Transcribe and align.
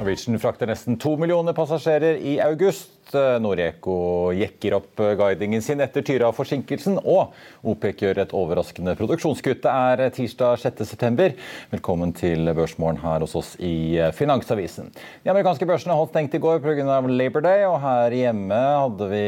Norwegian 0.00 0.38
frakter 0.40 0.64
nesten 0.70 0.96
to 0.96 1.10
millioner 1.20 1.52
passasjerer 1.52 2.16
i 2.24 2.38
august. 2.40 2.96
Noreco 3.42 4.30
jekker 4.32 4.76
opp 4.78 5.00
guidingen 5.18 5.60
sin 5.60 5.82
etter 5.84 6.04
tyra 6.06 6.30
av 6.30 6.36
forsinkelsen, 6.38 6.96
og 7.02 7.34
OPEC 7.68 8.04
gjør 8.06 8.22
et 8.22 8.32
overraskende 8.38 8.94
produksjonskutt. 8.96 9.60
Det 9.66 9.74
er 9.74 10.14
tirsdag 10.16 10.62
6.9. 10.62 11.26
Velkommen 11.74 12.14
til 12.16 12.48
Børsmorgen 12.56 13.02
her 13.02 13.26
hos 13.26 13.36
oss 13.36 13.50
i 13.60 13.98
Finansavisen. 14.16 14.88
De 15.26 15.34
amerikanske 15.34 15.68
børsene 15.68 15.98
holdt 15.98 16.14
stengt 16.14 16.38
i 16.38 16.40
går 16.40 16.62
pga. 16.64 17.00
Labor 17.10 17.44
Day, 17.44 17.66
og 17.68 17.82
her 17.84 18.16
hjemme 18.22 18.56
hadde 18.56 19.10
vi 19.10 19.26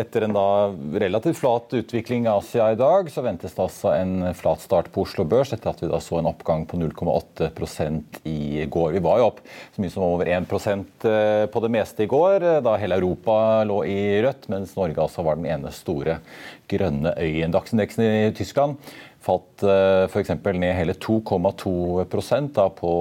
etter 0.00 0.24
en 0.26 0.36
relativt 0.98 1.38
flat 1.40 1.74
utvikling 1.78 2.26
i 2.26 2.30
Asia 2.32 2.70
i 2.72 2.78
dag, 2.78 3.10
så 3.10 3.24
ventes 3.24 3.54
det 3.54 3.62
altså 3.64 3.92
en 3.96 4.34
flat 4.38 4.62
start 4.64 4.90
på 4.94 5.02
Oslo 5.04 5.26
Børs 5.28 5.52
etter 5.54 5.70
at 5.72 5.82
vi 5.82 5.90
da 5.90 6.00
så 6.02 6.20
en 6.20 6.30
oppgang 6.30 6.64
på 6.68 6.78
0,8 6.80 7.50
i 8.28 8.66
går. 8.70 8.92
Vi 8.96 9.04
var 9.04 9.20
jo 9.20 9.28
opp 9.30 9.42
så 9.74 9.82
mye 9.82 9.92
som 9.92 10.06
over 10.06 10.30
1% 10.38 11.08
på 11.52 11.64
det 11.64 11.72
meste 11.74 12.06
i 12.06 12.10
går, 12.10 12.46
da 12.64 12.76
hele 12.80 12.98
Europa 13.00 13.64
lå 13.68 13.82
i 13.88 13.98
rødt, 14.24 14.48
mens 14.52 14.76
Norge 14.78 15.02
altså 15.02 15.24
var 15.26 15.38
den 15.38 15.50
ene 15.50 15.72
store 15.74 16.18
grønne 16.68 17.14
øyen. 17.18 17.54
Dagsindeksen 17.54 18.04
i 18.04 18.32
Tyskland 18.36 18.78
falt 19.28 19.64
f.eks. 20.08 20.32
ned 20.48 20.74
hele 20.74 20.96
2,2% 20.96 22.60
på 22.78 22.92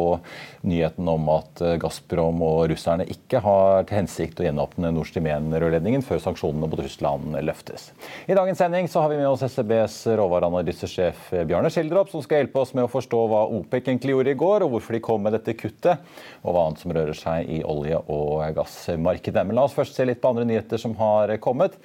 nyheten 0.67 1.07
om 1.07 1.29
at 1.31 1.61
Gazprom 1.81 2.41
og 2.43 2.65
russerne 2.71 3.07
ikke 3.07 3.39
har 3.43 3.87
til 3.87 4.01
hensikt 4.01 4.41
å 4.41 4.47
gjenåpne 4.47 4.91
Nord 4.91 5.07
Stream 5.09 5.29
1-rørledningen 5.31 6.03
før 6.05 6.21
sanksjonene 6.25 6.67
mot 6.67 6.81
Russland 6.81 7.37
løftes. 7.47 7.91
I 8.27 8.35
dagens 8.37 8.59
sending 8.61 8.89
så 8.91 9.03
har 9.03 9.13
vi 9.13 9.19
med 9.21 9.29
oss 9.29 9.45
SEBs 9.47 9.99
råvareanalysesjef 10.19 11.31
Bjarne 11.47 11.71
Skildrop 11.73 12.11
som 12.11 12.23
skal 12.25 12.43
hjelpe 12.43 12.61
oss 12.63 12.73
med 12.77 12.87
å 12.87 12.91
forstå 12.91 13.23
hva 13.31 13.45
OPEC 13.59 13.87
egentlig 13.87 14.15
gjorde 14.15 14.33
i 14.33 14.39
går, 14.39 14.65
og 14.65 14.75
hvorfor 14.75 14.97
de 14.97 15.03
kom 15.07 15.23
med 15.23 15.37
dette 15.37 15.55
kuttet, 15.57 16.03
og 16.43 16.51
hva 16.51 16.67
annet 16.67 16.83
som 16.83 16.93
rører 16.95 17.17
seg 17.17 17.47
i 17.57 17.61
olje- 17.67 18.03
og 18.13 18.43
gassmarkedet. 18.57 19.45
Men 19.47 19.59
la 19.59 19.67
oss 19.67 19.77
først 19.77 19.95
se 19.97 20.07
litt 20.07 20.21
på 20.23 20.33
andre 20.33 20.47
nyheter 20.47 20.81
som 20.81 20.95
har 20.99 21.33
kommet. 21.43 21.77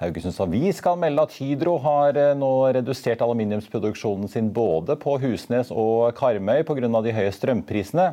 Haugesunds 0.00 0.40
Avis 0.42 0.80
kan 0.82 0.98
melde 0.98 1.22
at 1.22 1.34
Hydro 1.38 1.76
har 1.84 2.16
nå 2.34 2.50
redusert 2.74 3.20
aluminiumsproduksjonen 3.22 4.26
sin 4.30 4.48
både 4.54 4.96
på 4.98 5.14
Husnes 5.22 5.70
og 5.70 6.16
Karmøy 6.18 6.64
pga. 6.66 6.88
de 7.04 7.14
høye 7.14 7.30
strømprisene. 7.30 8.08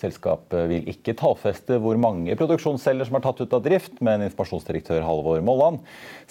Selskapet 0.00 0.66
vil 0.70 0.88
ikke 0.90 1.14
tallfeste 1.18 1.76
hvor 1.82 1.98
mange 2.00 2.34
produksjonsceller 2.38 3.06
som 3.06 3.18
er 3.18 3.24
tatt 3.24 3.42
ut 3.42 3.52
av 3.54 3.62
drift, 3.64 3.98
men 4.02 4.24
informasjonsdirektør 4.26 5.04
Halvor 5.06 5.42
Molland 5.44 5.82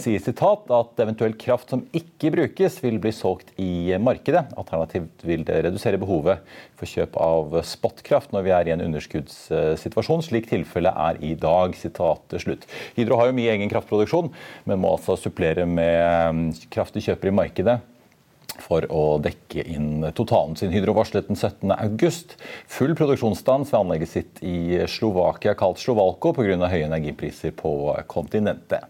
sier 0.01 0.19
sitat 0.23 0.71
at 0.73 0.99
eventuell 1.03 1.37
kraft 1.39 1.71
som 1.71 1.85
ikke 1.95 2.33
brukes, 2.33 2.79
vil 2.83 2.97
bli 3.03 3.13
solgt 3.15 3.53
i 3.61 3.93
markedet. 4.01 4.43
Alternativt 4.59 5.23
vil 5.27 5.45
det 5.47 5.61
redusere 5.67 5.99
behovet 6.01 6.41
for 6.79 6.89
kjøp 6.89 7.15
av 7.21 7.59
spotkraft 7.67 8.33
når 8.35 8.47
vi 8.47 8.55
er 8.57 8.67
i 8.67 8.75
en 8.75 8.83
underskuddssituasjon, 8.87 10.25
slik 10.25 10.49
tilfellet 10.51 10.97
er 11.07 11.21
i 11.23 11.35
dag. 11.39 11.77
Sitat 11.77 12.35
slutt. 12.41 12.67
Hydro 12.97 13.21
har 13.21 13.29
jo 13.29 13.37
mye 13.37 13.53
egen 13.53 13.71
kraftproduksjon, 13.71 14.33
men 14.67 14.81
må 14.81 14.95
altså 14.97 15.15
supplere 15.19 15.67
med 15.69 16.59
kraft 16.73 16.97
de 16.97 17.05
kjøper 17.05 17.31
i 17.31 17.37
markedet 17.43 17.79
for 18.61 18.85
å 18.93 19.03
dekke 19.23 19.65
inn 19.73 20.05
totalen 20.17 20.55
sin. 20.59 20.71
Hydro 20.73 20.95
varslet 20.97 21.27
den 21.29 21.39
17. 21.39 21.73
august 21.75 22.37
full 22.69 22.95
produksjonsstans 22.97 23.73
ved 23.73 23.79
anlegget 23.81 24.13
sitt 24.13 24.41
i 24.45 24.79
Slovakia, 24.89 25.57
kalt 25.57 25.81
Slovalko 25.81 26.35
pga. 26.37 26.57
høye 26.71 26.87
energipriser 26.87 27.55
på 27.57 27.73
kontinentet. 28.11 28.87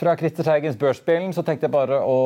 Fra 0.00 0.14
Christer 0.16 0.46
Teigens 0.46 0.78
Børsspillen 0.80 1.34
så 1.36 1.42
tenkte 1.44 1.66
jeg 1.66 1.74
bare 1.74 1.98
å 2.00 2.20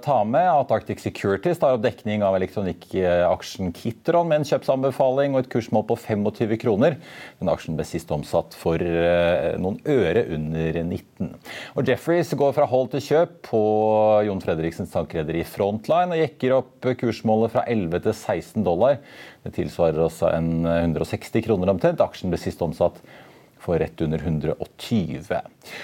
ta 0.00 0.22
med 0.24 0.46
at 0.48 0.70
Arctic 0.72 1.02
Securities 1.02 1.58
tar 1.60 1.74
opp 1.76 1.82
dekning 1.84 2.22
av 2.24 2.38
elektronikkaksjen 2.38 3.74
Kitron 3.76 4.30
med 4.30 4.40
en 4.40 4.48
kjøpsanbefaling 4.48 5.36
og 5.36 5.42
et 5.42 5.50
kursmål 5.52 5.84
på 5.90 5.98
25 6.06 6.56
kroner. 6.62 6.96
Den 7.42 7.52
aksjen 7.52 7.76
ble 7.76 7.84
sist 7.84 8.08
omsatt 8.16 8.56
for 8.56 8.80
noen 8.80 9.76
øre 9.84 10.24
under 10.38 10.80
19. 10.80 11.36
Og 11.76 11.92
Jefferies 11.92 12.32
går 12.32 12.56
fra 12.56 12.70
hold 12.72 12.94
til 12.96 13.04
kjøp 13.10 13.36
på 13.50 13.62
Jon 14.30 14.40
Fredriksens 14.46 14.96
tankrederi 14.96 15.44
Frontline 15.44 16.16
og 16.16 16.24
jekker 16.24 16.56
opp 16.62 16.92
kursmålet 17.04 17.52
fra 17.52 17.68
11 17.68 18.06
til 18.08 18.16
16 18.16 18.64
dollar. 18.64 19.02
Det 19.44 19.52
tilsvarer 19.60 20.00
også 20.08 20.32
en 20.32 20.64
160 20.64 21.44
kroner 21.44 21.76
omtrent. 21.76 22.00
Aksjen 22.00 22.32
ble 22.32 22.40
sist 22.40 22.64
omsatt 22.64 23.04
for 23.68 23.78
rett 23.82 24.00
under 24.00 24.22
120. 24.24 25.40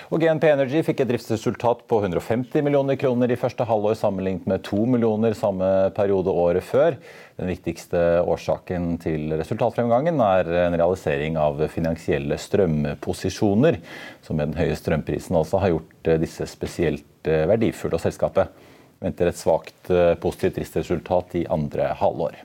Og 0.09 0.23
GNP 0.23 0.47
Energy 0.49 0.81
fikk 0.87 1.03
et 1.05 1.11
driftsresultat 1.11 1.83
på 1.91 1.99
150 2.01 2.65
millioner 2.65 2.97
kroner 3.01 3.33
i 3.33 3.37
første 3.37 3.67
halvår 3.69 3.99
sammenlignet 4.01 4.49
med 4.49 4.65
2 4.65 4.87
millioner 4.95 5.37
samme 5.37 5.69
periode 5.97 6.33
året 6.33 6.65
før. 6.65 6.97
Den 7.37 7.51
viktigste 7.53 8.01
årsaken 8.25 8.95
til 9.03 9.35
resultatfremgangen 9.37 10.23
er 10.25 10.49
en 10.63 10.79
realisering 10.79 11.37
av 11.41 11.61
finansielle 11.75 12.39
strømposisjoner, 12.41 13.81
som 14.25 14.41
med 14.41 14.53
den 14.55 14.63
høye 14.63 14.79
strømprisen 14.81 15.37
altså 15.37 15.61
har 15.61 15.75
gjort 15.75 16.15
disse 16.25 16.49
spesielt 16.49 17.29
verdifulle. 17.29 17.99
Og 17.99 18.07
selskapet 18.07 18.65
venter 19.05 19.29
et 19.29 19.37
svakt 19.37 19.93
positivt 20.25 20.57
driftsresultat 20.63 21.41
i 21.43 21.47
andre 21.53 21.93
halvår. 22.01 22.41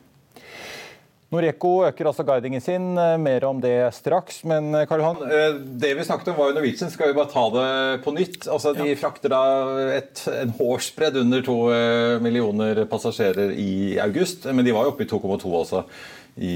Noreco 1.29 1.83
øker 1.85 2.07
altså 2.09 2.23
guidingen 2.25 2.61
sin. 2.63 2.85
Mer 3.21 3.43
om 3.45 3.59
det 3.61 3.75
straks. 3.93 4.41
Men 4.49 4.71
Karl 4.89 5.03
Johan, 5.03 5.19
det 5.77 5.91
vi 5.99 6.05
snakket 6.07 6.31
om 6.31 6.39
var 6.39 6.49
jo 6.49 6.55
Norwegian. 6.57 6.89
Skal 6.89 7.11
vi 7.11 7.17
bare 7.19 7.29
ta 7.29 7.43
det 7.53 7.65
på 8.05 8.13
nytt? 8.15 8.47
Altså, 8.49 8.73
De 8.73 8.95
frakter 8.97 9.29
da 9.33 9.41
et, 9.99 10.23
en 10.41 10.55
hårsbredd 10.57 11.19
under 11.21 11.45
to 11.45 11.57
millioner 12.25 12.81
passasjerer 12.89 13.53
i 13.53 13.99
august. 14.01 14.47
Men 14.49 14.65
de 14.65 14.73
var 14.73 14.87
jo 14.87 14.95
oppe 14.95 15.05
i 15.05 15.11
2,2 15.11 15.53
også 15.61 15.83
i 16.39 16.55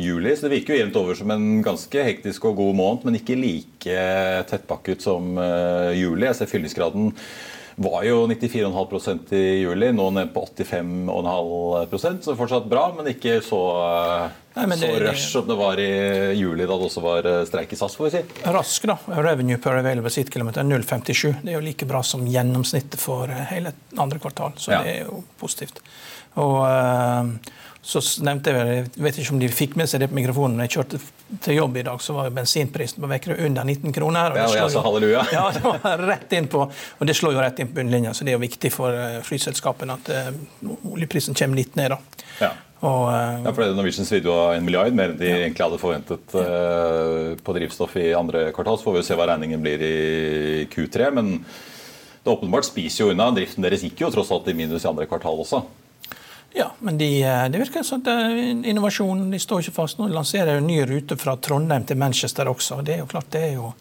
juli. 0.00 0.32
Så 0.32 0.46
det 0.46 0.54
virker 0.54 0.72
jo 0.72 0.80
jevnt 0.80 0.96
over 1.02 1.18
som 1.18 1.34
en 1.36 1.46
ganske 1.66 2.06
hektisk 2.08 2.48
og 2.48 2.56
god 2.62 2.78
måned, 2.80 3.04
men 3.04 3.20
ikke 3.20 3.36
like 3.36 4.00
tettpakket 4.48 5.04
som 5.04 5.36
juli. 5.92 6.24
Jeg 6.30 6.40
ser 6.40 6.50
fyllingsgraden 6.54 7.12
var 7.76 8.04
jo 8.08 8.22
94,5% 8.26 9.32
i 9.36 9.60
juli, 9.60 9.90
nå 9.92 10.08
ned 10.16 10.32
på 10.32 10.42
85,5% 10.56 12.24
så 12.24 12.34
fortsatt 12.38 12.68
bra, 12.70 12.86
men 12.96 13.10
ikke 13.12 13.34
så, 13.44 13.60
Nei, 14.54 14.64
men 14.64 14.80
det, 14.80 14.88
så 14.88 15.02
rush 15.02 15.26
som 15.34 15.44
det 15.50 15.58
var 15.60 15.80
i 15.82 15.90
juli, 16.38 16.64
da 16.64 16.72
det 16.72 16.88
også 16.88 17.04
var 17.04 17.28
streik 17.48 17.74
i 17.76 17.78
SAS. 17.78 17.98
får 17.98 18.08
vi 18.08 18.12
si. 18.14 18.22
Rask, 18.56 18.88
da. 18.88 18.96
Revenue 19.20 19.60
per 19.60 19.76
available 19.82 20.12
seat 20.12 20.32
kilometer 20.32 20.64
0,57. 20.64 21.42
Det 21.42 21.52
er 21.52 21.58
jo 21.58 21.64
like 21.66 21.88
bra 21.88 22.00
som 22.00 22.24
gjennomsnittet 22.24 22.96
for 23.00 23.28
hele 23.52 23.74
andre 24.00 24.24
kvartal, 24.24 24.56
så 24.56 24.72
ja. 24.72 24.80
det 24.80 24.96
er 24.96 25.10
jo 25.10 25.20
positivt. 25.36 25.84
Og 26.40 26.64
så 27.86 28.00
nevnte 28.26 28.50
jeg, 28.50 28.78
jeg 28.96 29.02
vet 29.04 29.18
ikke 29.22 29.32
om 29.36 29.38
de 29.38 29.48
fikk 29.52 29.76
med 29.78 29.86
seg 29.86 30.00
det 30.02 30.08
på 30.10 30.16
mikrofonen, 30.18 30.56
men 30.58 30.66
jeg 30.66 30.74
kjørte 30.74 30.98
til 31.44 31.58
jobb 31.60 31.76
i 31.78 31.84
dag, 31.86 32.00
så 32.02 32.16
var 32.16 32.32
bensinprisen 32.34 32.98
på 33.02 33.10
Vekerø 33.12 33.36
under 33.46 33.62
19 33.62 33.94
kroner. 33.94 34.34
Og 34.34 34.40
ja, 34.40 34.46
og 34.50 34.56
jeg 34.58 34.72
sa 34.74 34.82
halleluja. 34.82 35.22
Ja, 35.36 35.44
det 35.54 35.62
var 35.62 36.02
rett 36.10 36.34
inn 36.34 36.48
på, 36.50 36.64
og 36.66 37.06
det 37.06 37.14
slår 37.14 37.36
jo 37.36 37.44
rett 37.44 37.62
inn 37.62 37.70
på 37.70 37.78
bunnlinja, 37.78 38.14
så 38.16 38.26
det 38.26 38.34
er 38.34 38.40
jo 38.40 38.42
viktig 38.42 38.72
for 38.74 38.90
eh, 38.90 39.20
flyselskapene 39.26 39.98
at 40.00 40.10
uh, 40.10 40.74
oljeprisen 40.96 41.38
kommer 41.38 41.62
litt 41.62 41.78
ned. 41.78 41.94
da. 41.94 42.26
Ja. 42.42 42.50
Og, 42.82 43.06
uh, 43.06 43.46
ja, 43.46 43.54
for 43.54 43.78
Norwegian 43.78 44.10
svidde 44.10 44.32
jo 44.32 44.36
en 44.50 44.66
milliard 44.66 44.98
mer 44.98 45.14
enn 45.14 45.22
de 45.22 45.30
ja. 45.30 45.38
egentlig 45.44 45.68
hadde 45.68 45.80
forventet 45.80 46.34
uh, 46.34 47.38
på 47.38 47.56
drivstoff 47.60 47.96
i 48.02 48.10
andre 48.18 48.48
kvartal. 48.56 48.82
Så 48.82 48.90
får 48.90 48.98
vi 48.98 49.06
se 49.06 49.22
hva 49.22 49.30
regningen 49.30 49.62
blir 49.62 49.86
i 49.86 49.96
Q3. 50.74 51.14
Men 51.14 51.36
det 51.46 52.34
åpenbart 52.34 52.66
spiser 52.66 53.04
jo 53.04 53.14
unna. 53.14 53.30
Driften 53.38 53.62
deres 53.62 53.86
gikk 53.86 54.02
jo 54.02 54.10
tross 54.18 54.34
alt 54.34 54.50
i 54.50 54.58
minus 54.58 54.82
i 54.82 54.90
andre 54.90 55.06
kvartal 55.06 55.46
også. 55.46 55.62
Ja, 56.58 56.72
men 56.78 56.98
de, 56.98 57.22
eh, 57.22 57.48
det 57.48 57.58
virker 57.58 57.82
som 57.82 58.02
innovasjon 58.64 59.30
de 59.30 59.38
står 59.38 59.60
ikke 59.60 59.74
fast. 59.76 59.98
Nå 60.00 60.08
lanserer 60.08 60.56
jo 60.56 60.62
ny 60.64 60.78
rute 60.88 61.18
fra 61.20 61.34
Trondheim 61.36 61.84
til 61.84 61.98
Manchester 62.00 62.48
også. 62.48 62.78
Det 62.84 62.94
er 62.94 63.02
jo 63.02 63.08
klart, 63.10 63.26
det 63.34 63.42
er 63.44 63.50
jo, 63.58 63.72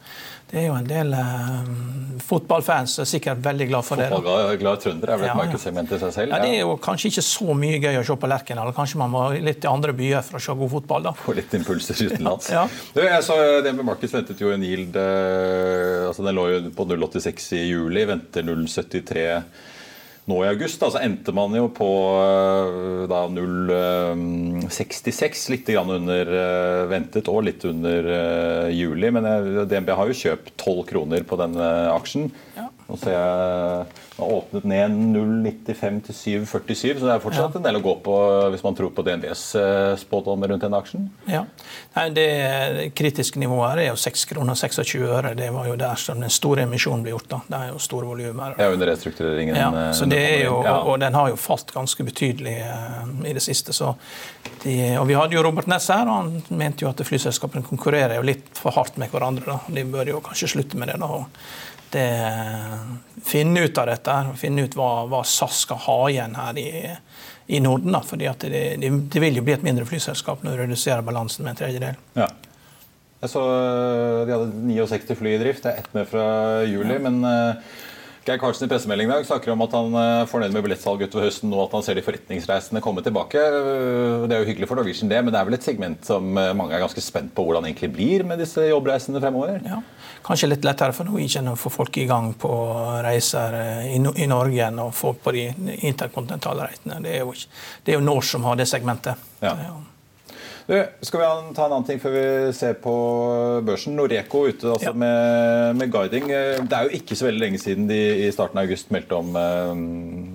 det 0.52 0.58
er 0.60 0.66
jo 0.66 0.74
en 0.76 0.90
del 0.90 1.14
um, 1.16 2.18
fotballfans 2.20 2.98
som 2.98 3.06
er 3.06 3.08
sikkert 3.14 3.40
veldig 3.46 3.68
glad 3.70 3.88
for 3.88 4.02
det. 4.02 4.10
Fotballglade 4.12 4.84
trøndere 4.84 5.16
er 5.16 5.22
vel 5.22 5.28
et 5.30 5.32
ja, 5.32 5.36
markedssegment 5.40 5.94
i 5.96 6.00
seg 6.02 6.12
selv? 6.18 6.36
Ja, 6.36 6.40
Det 6.44 6.50
er 6.58 6.60
jo 6.66 6.74
kanskje 6.84 7.14
ikke 7.14 7.24
så 7.30 7.56
mye 7.62 7.78
gøy 7.80 8.00
å 8.02 8.04
se 8.10 8.18
på 8.26 8.30
Lerkendal. 8.34 8.74
Kanskje 8.76 9.00
man 9.00 9.14
må 9.14 9.22
litt 9.38 9.62
til 9.64 9.72
andre 9.72 9.96
byer 9.96 10.26
for 10.28 10.42
å 10.42 10.44
se 10.44 10.58
god 10.64 10.74
fotball, 10.74 11.08
da. 11.08 11.14
Få 11.22 11.38
litt 11.40 11.56
impulser 11.56 12.02
utenlands. 12.10 12.50
ja. 12.58 12.66
Du, 12.98 13.00
jeg 13.06 13.24
så 13.30 13.40
DNB 13.64 13.86
Markets 13.88 14.18
ventet 14.18 14.44
jo 14.44 14.52
en 14.52 14.68
yield 14.68 15.00
altså 15.00 16.28
Den 16.28 16.36
lå 16.36 16.50
jo 16.52 16.60
på 16.76 16.90
0,86 16.92 17.48
i 17.56 17.64
juli, 17.70 18.04
venter 18.12 18.44
0,73 18.44 19.30
nå 20.26 20.40
i 20.42 20.50
august 20.50 20.82
da, 20.82 20.90
så 20.90 20.98
endte 21.06 21.30
man 21.38 21.54
jo 21.54 21.68
på 21.74 21.86
eh, 22.18 23.06
0,66, 23.10 25.22
eh, 25.22 25.52
litt 25.54 25.68
grann 25.70 25.92
under 26.00 26.26
uh, 26.34 26.90
ventet 26.90 27.30
og 27.30 27.46
litt 27.46 27.62
under 27.70 28.02
juli. 28.74 29.12
Men 29.14 29.30
DNB 29.70 29.90
har 29.94 30.10
jo 30.10 30.18
kjøpt 30.26 30.50
12 30.58 30.82
kroner 30.90 31.22
på 31.30 31.38
denne 31.42 31.66
aksjen. 31.94 32.32
Ja. 32.58 32.66
Nå 32.86 32.98
ser 33.02 33.16
jeg 33.16 33.86
har 34.16 34.32
åpnet 34.32 34.66
ned 34.70 34.94
0,95 35.12 35.96
til 36.06 36.16
7,47, 36.46 37.00
så 37.00 37.08
det 37.08 37.14
er 37.16 37.24
fortsatt 37.24 37.56
ja. 37.56 37.60
en 37.60 37.66
del 37.66 37.80
å 37.80 37.84
gå 37.84 37.96
på 38.06 38.18
hvis 38.54 38.64
man 38.64 38.78
tror 38.78 38.94
på 38.96 39.04
DNBs 39.04 39.42
spådommer 40.04 40.54
rundt 40.54 40.64
denne 40.64 40.80
aksjen? 40.80 41.10
Ja. 41.28 41.42
Nei, 41.98 42.06
det 42.16 42.28
kritiske 42.96 43.42
nivået 43.42 43.74
her 43.74 43.82
er 43.84 43.90
jo 43.90 43.98
6 44.00 44.24
kroner 44.30 44.60
26 44.60 45.04
øre. 45.10 45.34
Det 45.36 45.50
var 45.56 45.68
jo 45.72 45.76
der 45.82 46.00
som 46.00 46.22
den 46.22 46.32
store 46.32 46.64
emisjonen 46.68 47.04
ble 47.04 47.16
gjort. 47.16 47.28
da. 47.34 47.42
Det 47.50 47.60
er 47.60 47.74
jo 47.74 47.82
store 47.84 48.10
volumer. 48.12 48.56
Ja, 48.62 48.70
under 48.72 48.94
restruktureringen. 48.94 49.58
Ja, 49.60 49.90
så 49.98 50.08
det 50.10 50.22
er 50.22 50.46
jo, 50.46 50.62
og 50.62 51.02
den 51.04 51.18
har 51.18 51.34
jo 51.34 51.42
falt 51.42 51.74
ganske 51.76 52.06
betydelig 52.08 52.56
i 52.62 53.36
det 53.36 53.44
siste. 53.44 53.74
så 53.74 53.96
de, 54.64 54.78
og 55.02 55.08
Vi 55.10 55.18
hadde 55.18 55.36
jo 55.36 55.44
Robert 55.44 55.68
Ness 55.68 55.90
her, 55.92 56.08
og 56.08 56.16
han 56.22 56.58
mente 56.62 56.86
jo 56.86 56.94
at 56.94 57.02
flyselskapene 57.06 57.66
konkurrerer 57.66 58.20
jo 58.20 58.26
litt 58.26 58.54
for 58.58 58.78
hardt 58.78 59.02
med 59.02 59.12
hverandre. 59.12 59.58
da. 59.58 59.76
De 59.76 59.84
bør 59.90 60.16
jo 60.16 60.24
kanskje 60.24 60.54
slutte 60.56 60.78
med 60.78 60.94
det. 60.94 61.00
da, 61.02 61.10
og 61.10 61.26
det, 61.96 62.10
finne 63.26 63.66
ut 63.66 63.78
av 63.82 63.90
dette, 63.90 64.16
finne 64.40 64.68
ut 64.68 64.76
hva, 64.78 64.90
hva 65.10 65.24
SAS 65.26 65.64
skal 65.66 65.82
ha 65.88 66.00
igjen 66.12 66.36
her 66.38 66.60
i, 66.62 66.70
i 67.48 67.62
Norden. 67.64 67.96
Da, 67.96 68.04
fordi 68.06 68.30
det, 68.44 68.52
det, 68.82 68.92
det, 69.14 69.24
vil 69.24 69.40
jo 69.40 69.46
bli 69.46 69.56
et 69.56 69.66
mindre 69.66 69.88
flyselskap 69.90 70.44
når 70.46 70.56
du 70.56 70.64
reduserer 70.66 71.06
balansen 71.06 71.48
med 71.48 71.56
en 71.56 71.64
tredjedel. 71.64 72.02
Ja. 72.20 72.30
Jeg 73.24 73.32
så 73.32 73.42
De 74.28 74.34
hadde 74.36 74.66
69 74.70 75.18
fly 75.18 75.32
i 75.34 75.42
drift, 75.42 75.64
det 75.66 75.72
er 75.72 75.82
ett 75.82 75.94
med 75.98 76.08
fra 76.12 76.26
juli. 76.68 76.94
Ja. 76.94 77.02
men 77.08 77.24
uh, 77.26 77.84
Geir 78.26 78.40
Karlsen 78.42 78.66
i 78.66 78.72
pressemelding 78.72 79.10
i 79.10 79.14
dag 79.14 79.28
snakker 79.28 79.54
om 79.54 79.62
at 79.66 79.74
han 79.78 79.96
er 80.02 80.12
eh, 80.24 80.30
fornøyd 80.32 80.56
med 80.56 80.66
billettsalg 80.66 81.04
utover 81.06 81.28
høsten 81.28 81.54
og 81.54 81.68
at 81.68 81.76
han 81.78 81.86
ser 81.86 82.00
de 82.00 82.06
forretningsreisende 82.06 82.82
komme 82.82 83.04
tilbake. 83.06 83.38
Eh, 83.38 84.26
det 84.26 84.38
er 84.38 84.42
jo 84.42 84.50
hyggelig 84.50 84.72
for 84.72 84.82
Norwegian, 84.82 85.12
det, 85.12 85.22
men 85.22 85.36
det 85.36 85.42
er 85.42 85.50
vel 85.50 85.60
et 85.60 85.68
segment 85.68 86.10
som 86.10 86.34
mange 86.34 86.74
er 86.74 86.82
ganske 86.82 87.04
spent 87.06 87.36
på 87.38 87.46
hvordan 87.46 87.66
det 87.66 87.76
egentlig 87.76 87.94
blir 87.96 88.26
med 88.28 88.42
disse 88.42 88.66
jobbreisende 88.70 89.22
fremover? 89.24 89.62
Ja 89.66 89.84
kanskje 90.26 90.50
litt 90.50 90.66
lettere 90.66 90.94
for 90.96 91.08
Norwegian 91.08 91.52
å 91.52 91.58
få 91.60 91.72
folk 91.74 91.98
i 92.02 92.08
gang 92.10 92.32
på 92.40 92.52
reiser 93.06 93.58
eh, 93.60 93.90
i, 93.96 94.28
Norge 94.30 94.70
enn 94.70 94.82
å 94.82 94.90
få 94.96 95.14
på 95.22 95.34
de 95.36 95.48
interkontinentale 95.86 96.70
reitene. 96.72 97.02
Det 97.06 97.18
er 97.20 97.26
jo, 97.26 97.36
det 97.86 97.94
er 97.94 98.00
jo 98.00 98.06
Norse 98.06 98.36
som 98.36 98.48
har 98.50 98.58
det 98.60 98.68
segmentet. 98.70 99.22
Ja. 99.44 99.54
Du, 100.66 100.74
skal 101.06 101.22
vi 101.22 101.26
ta 101.54 101.68
en 101.68 101.74
annen 101.76 101.86
ting 101.86 102.00
før 102.02 102.14
vi 102.16 102.28
ser 102.58 102.78
på 102.82 102.92
børsen? 103.68 103.94
Noreco 103.94 104.48
ute 104.50 104.72
altså, 104.74 104.90
ja. 104.90 104.94
med, 104.98 105.78
med, 105.78 105.92
guiding. 105.94 106.26
Det 106.26 106.74
er 106.74 106.88
jo 106.88 106.98
ikke 106.98 107.18
så 107.18 107.28
veldig 107.28 107.44
lenge 107.44 107.60
siden 107.62 107.86
de 107.90 108.00
i 108.26 108.32
starten 108.34 108.58
av 108.58 108.66
august 108.66 108.94
meldte 108.94 109.20
om 109.20 109.36
eh, 109.38 109.74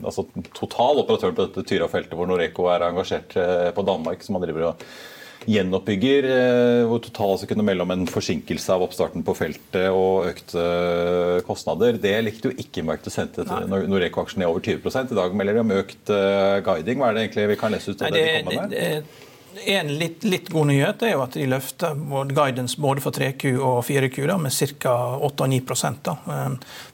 altså, 0.06 0.28
total 0.54 1.02
operatør 1.02 1.34
på 1.34 1.48
dette 1.48 1.64
Tyra-feltet, 1.66 2.14
hvor 2.14 2.30
Noreco 2.30 2.68
er 2.70 2.86
engasjert 2.86 3.34
eh, 3.42 3.70
på 3.74 3.82
Danmark. 3.88 4.22
som 4.22 4.38
man 4.38 4.44
driver 4.44 4.68
og 4.68 4.84
gjenoppbygger, 5.50 6.26
hvor 6.84 7.00
Total 7.00 7.30
altså 7.32 7.46
kunne 7.48 7.64
melde 7.64 7.82
om 7.86 7.92
en 7.94 8.02
forsinkelse 8.06 8.74
av 8.74 8.82
oppstarten 8.84 9.24
på 9.24 9.32
feltet 9.38 9.86
og 9.88 10.28
økte 10.28 10.64
kostnader. 11.48 11.96
Det 11.96 12.12
likte 12.26 12.50
jo 12.50 12.60
ikke 12.60 12.84
Markedet 12.84 13.14
sendte 13.14 13.46
til 13.48 13.72
Noreco-aksjen 13.72 14.44
ned 14.44 14.50
over 14.52 14.60
20 14.60 14.92
I 15.00 15.16
dag 15.16 15.34
melder 15.40 15.56
de 15.56 15.64
om 15.64 15.74
økt 15.78 16.12
guiding. 16.68 17.00
Hva 17.00 17.08
er 17.08 17.16
det 17.16 17.24
egentlig 17.24 17.48
vi 17.54 17.58
kan 17.64 17.72
lese 17.74 17.96
ut 17.96 18.04
av 18.04 18.12
det, 18.12 18.20
det 18.20 18.28
de 18.28 18.44
kommer 18.44 18.68
med? 18.68 18.76
Det, 18.76 19.26
en 19.66 19.90
litt, 19.98 20.24
litt, 20.24 20.48
god 20.52 20.66
nyhet 20.70 21.02
er 21.02 21.14
jo 21.14 21.22
at 21.24 21.34
de 21.34 21.46
løfter 21.50 21.96
guidance 22.34 22.80
både 22.80 23.02
for 23.04 23.16
3Q 23.16 23.56
og 23.58 23.80
4Q 23.86 24.28
da, 24.30 24.36
med 24.38 24.54
ca. 24.80 24.94
8-9 25.30 25.60
da, 26.06 26.16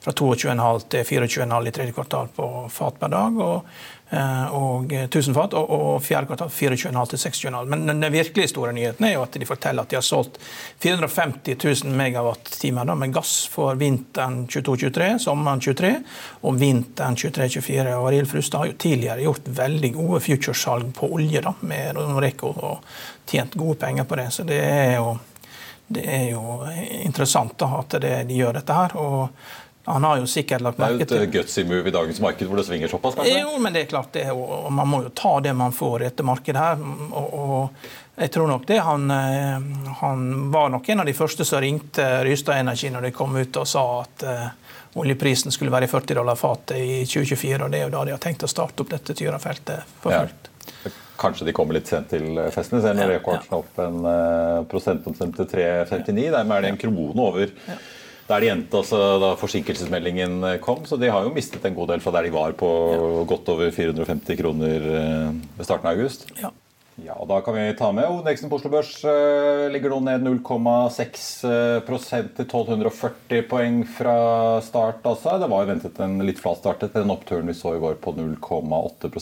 Fra 0.05 0.13
22,5 0.13 0.89
til 0.95 1.05
24,5 1.11 1.69
i 1.69 1.75
tredje 1.79 1.97
kvartal 1.97 2.33
på 2.37 2.49
fat 2.73 2.99
per 3.01 3.13
dag. 3.13 3.39
og 3.39 3.57
Eh, 3.61 3.96
og 4.07 4.93
1000 4.93 5.35
fat, 5.35 5.55
og, 5.59 5.71
og 5.71 6.03
fjerde 6.05 6.29
kvartal 6.31 6.51
24,5 6.53 7.09
til 7.11 7.21
60,5. 7.51 7.65
Men 7.73 7.89
den 7.89 8.13
virkelig 8.13 8.49
store 8.53 8.73
nyheten 8.73 9.05
er 9.09 9.17
jo 9.17 9.25
at 9.25 9.35
de 9.35 9.49
forteller 9.49 9.83
at 9.83 9.91
de 9.91 9.99
har 9.99 10.07
solgt 10.07 10.39
450 10.85 11.83
000 11.85 11.97
megawatt-timer 11.99 12.95
med 12.95 13.15
gass 13.17 13.49
for 13.51 13.75
vinteren 13.81 14.45
22-23, 14.47 15.19
sommeren 15.27 15.61
23 15.61 15.93
og 16.47 16.61
vinteren 16.61 17.19
23-24. 17.19 17.97
Og 17.97 18.09
Arild 18.13 18.31
Frustad 18.31 18.63
har 18.63 18.71
jo 18.71 18.79
tidligere 18.87 19.27
gjort 19.27 19.53
veldig 19.59 19.93
gode 19.99 20.23
future-salg 20.29 20.95
på 20.95 21.11
olje 21.19 21.43
da, 21.43 21.57
med 21.67 21.99
Noreco 21.99 22.55
og 22.55 22.99
tjent 23.27 23.59
gode 23.59 23.81
penger 23.83 24.07
på 24.07 24.23
det. 24.23 24.31
Så 24.31 24.47
det 24.47 24.63
er 24.63 24.97
jo, 25.01 25.17
det 25.91 26.07
er 26.07 26.27
jo 26.31 26.61
interessant 27.03 27.59
da, 27.59 27.75
at 27.83 27.99
det, 28.07 28.19
de 28.31 28.39
gjør 28.39 28.61
dette 28.61 28.83
her. 28.83 29.01
og 29.03 29.65
han 29.87 30.05
har 30.05 30.19
jo 30.19 30.27
sikkert 30.27 30.65
lagt 30.67 30.81
merke 30.83 31.05
til 31.05 31.13
Det 31.13 31.17
er 31.17 31.21
jo 31.23 31.29
et 31.29 31.35
gutsy 31.37 31.63
move 31.63 31.87
i 31.87 31.93
dagens 31.95 32.19
marked 32.19 32.49
hvor 32.51 32.59
det 32.59 32.65
svinger 32.67 32.91
såpass, 32.91 33.15
kanskje? 33.15 33.37
Jo, 33.39 33.53
men 33.63 33.75
det 33.75 33.85
er 33.85 33.93
klart 33.93 34.09
det. 34.17 34.25
Og 34.35 34.67
man 34.75 34.91
må 34.91 34.99
jo 35.05 35.13
ta 35.15 35.37
det 35.45 35.53
man 35.55 35.75
får 35.75 36.03
i 36.03 36.09
dette 36.09 36.27
markedet 36.27 36.59
her. 36.59 36.83
Og, 37.07 37.37
og, 37.39 37.87
jeg 38.17 38.33
tror 38.35 38.51
nok 38.51 38.67
det. 38.67 38.81
Han, 38.83 39.07
eh, 39.15 39.69
han, 40.01 40.27
var 40.51 40.73
nok 40.75 40.89
en 40.91 41.05
av 41.05 41.07
de 41.07 41.15
første 41.15 41.47
som 41.47 41.63
ringte 41.63 42.03
Rystad 42.27 42.59
Energi 42.65 42.91
når 42.91 43.07
de 43.07 43.15
kom 43.15 43.39
ut 43.39 43.61
og 43.63 43.69
sa 43.71 43.85
at 44.01 44.25
uh, 44.27 44.47
oljeprisen 44.99 45.55
skulle 45.55 45.71
være 45.71 45.87
i 45.87 45.93
40 45.93 46.19
dollar 46.19 46.41
fatet 46.41 46.81
i 46.83 47.05
2024. 47.07 47.61
Og 47.63 47.71
det 47.71 47.79
er 47.79 47.87
jo 47.87 47.93
da 47.95 48.05
de 48.09 48.17
har 48.17 48.23
tenkt 48.27 48.43
å 48.43 48.51
starte 48.51 48.83
opp 48.83 48.91
dette 48.91 49.15
Tyra-feltet 49.15 49.99
for 50.01 50.11
fullt. 50.17 50.51
Ja. 50.67 50.97
Kanskje 51.17 51.47
de 51.47 51.55
kommer 51.55 51.79
litt 51.79 51.87
sent 51.87 52.11
til 52.11 52.41
festen. 52.53 52.83
Ser 52.83 52.99
ja, 52.99 53.07
rekorden 53.15 53.47
ja. 53.47 53.61
opp 53.63 53.79
en 53.87 54.03
uh, 54.03 54.65
prosentomstemte 54.67 55.47
3,59. 55.53 56.33
Dermed 56.35 56.57
er 56.57 56.67
det 56.67 56.75
en 56.75 56.83
krone 56.89 57.31
over. 57.31 57.55
Ja 57.71 57.79
der 58.27 58.43
de 58.43 58.51
endte 58.51 58.81
altså, 58.81 59.01
da 59.23 59.33
forsinkelsesmeldingen 59.39 60.45
kom. 60.65 60.85
Så 60.89 60.99
de 61.01 61.11
har 61.13 61.27
jo 61.27 61.35
mistet 61.35 61.65
en 61.65 61.77
god 61.77 61.95
del 61.95 62.05
fra 62.05 62.17
der 62.19 62.27
de 62.27 62.35
var 62.35 62.57
på 62.59 62.71
ja. 62.93 63.11
godt 63.31 63.51
over 63.55 63.75
450 63.75 64.41
kroner 64.41 64.89
eh, 65.01 65.35
ved 65.59 65.69
starten 65.69 65.91
av 65.91 65.95
august. 65.95 66.31
Ja. 66.43 66.53
Ja, 67.05 67.13
og 67.21 67.29
Da 67.29 67.43
kan 67.45 67.53
vi 67.53 67.65
ta 67.77 67.91
med 67.93 68.09
Odeksen 68.09 68.49
på 68.49 68.57
Oslo 68.57 68.71
Børs 68.73 68.95
uh, 69.05 69.67
ligger 69.69 69.93
nå 69.93 69.99
ned 70.07 70.23
0,6% 70.25 71.45
til 71.45 72.47
1240 72.47 73.43
poeng 73.51 73.83
fra 73.99 74.17
start. 74.65 75.05
Altså. 75.05 75.37
Det 75.43 75.51
var 75.53 75.65
jo 75.65 75.71
ventet 75.75 76.01
en 76.01 76.17
litt 76.25 76.41
flat 76.41 76.63
start 76.63 76.87
etter 76.87 77.05
den 77.05 77.13
oppturen 77.13 77.53
vi 77.53 77.57
så 77.59 77.75
i 77.77 77.83
går 77.83 77.99
på 78.01 78.17
0,8 78.17 79.13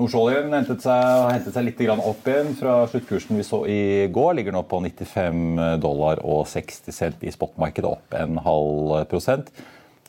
Nordsjøoljen 0.00 0.54
hentet 0.56 0.86
hentet 0.88 1.52
seg 1.52 1.66
litt 1.66 1.80
opp 1.92 2.28
igjen 2.30 2.54
fra 2.56 2.78
sluttkursen 2.88 3.36
vi 3.36 3.44
så 3.44 3.58
i 3.68 3.82
går. 4.08 4.38
Ligger 4.38 4.54
nå 4.56 4.62
på 4.64 4.78
95 4.80 5.58
dollar 5.82 6.22
og 6.24 6.46
60 6.48 6.96
cent 6.96 7.26
i 7.26 7.32
spotmarkedet, 7.34 7.90
opp 7.90 8.16
en 8.16 8.40
halv 8.40 9.04
prosent. 9.10 9.52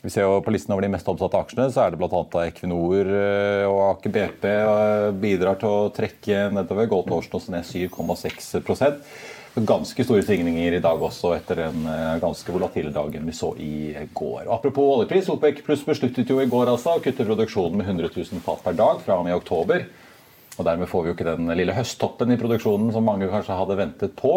Vi 0.02 0.10
ser 0.10 0.26
jo 0.26 0.40
På 0.42 0.54
listen 0.54 0.74
over 0.74 0.82
de 0.86 0.90
mest 0.90 1.10
omsatte 1.12 1.38
aksjene 1.38 1.68
så 1.74 1.84
er 1.84 1.92
det 1.94 2.00
bl.a. 2.02 2.24
Equinor 2.48 3.12
eh, 3.12 3.68
og 3.68 3.82
Aker 3.92 4.16
BP 4.16 4.48
eh, 4.50 5.10
bidrar 5.22 5.60
til 5.62 5.70
å 5.70 5.92
trekke 5.94 6.48
nedover. 6.56 6.90
Gold 6.90 7.12
Ocean 7.14 7.38
også 7.38 7.54
ned 7.54 7.68
7,6 7.68 8.50
ganske 9.56 10.04
store 10.04 10.24
svingninger 10.24 10.78
i 10.78 10.84
dag 10.84 11.02
også, 11.04 11.34
etter 11.36 11.66
den 11.66 11.84
eh, 11.90 12.20
ganske 12.24 12.54
volatile 12.54 12.94
dagen 12.96 13.28
vi 13.28 13.36
så 13.36 13.52
i 13.60 13.92
går. 14.14 14.46
Og 14.48 14.54
apropos 14.56 14.96
oljepris, 14.96 15.30
OPEC 15.34 15.60
pluss 15.66 15.84
besluttet 15.88 16.32
jo 16.32 16.40
i 16.40 16.48
går 16.50 16.72
altså 16.72 16.96
å 16.96 17.04
kutte 17.04 17.28
produksjonen 17.28 17.82
med 17.82 17.90
100 17.90 18.14
000 18.16 18.46
fat 18.46 18.64
per 18.64 18.80
dag 18.80 19.04
fra 19.04 19.20
og 19.20 19.28
med 19.28 19.36
oktober. 19.36 19.86
Og 20.58 20.68
Dermed 20.68 20.88
får 20.88 21.04
vi 21.04 21.12
jo 21.12 21.16
ikke 21.18 21.32
den 21.34 21.52
lille 21.58 21.76
høsttoppen 21.76 22.32
i 22.32 22.40
produksjonen 22.40 22.92
som 22.96 23.08
mange 23.08 23.28
kanskje 23.32 23.58
hadde 23.60 23.80
ventet 23.80 24.16
på. 24.20 24.36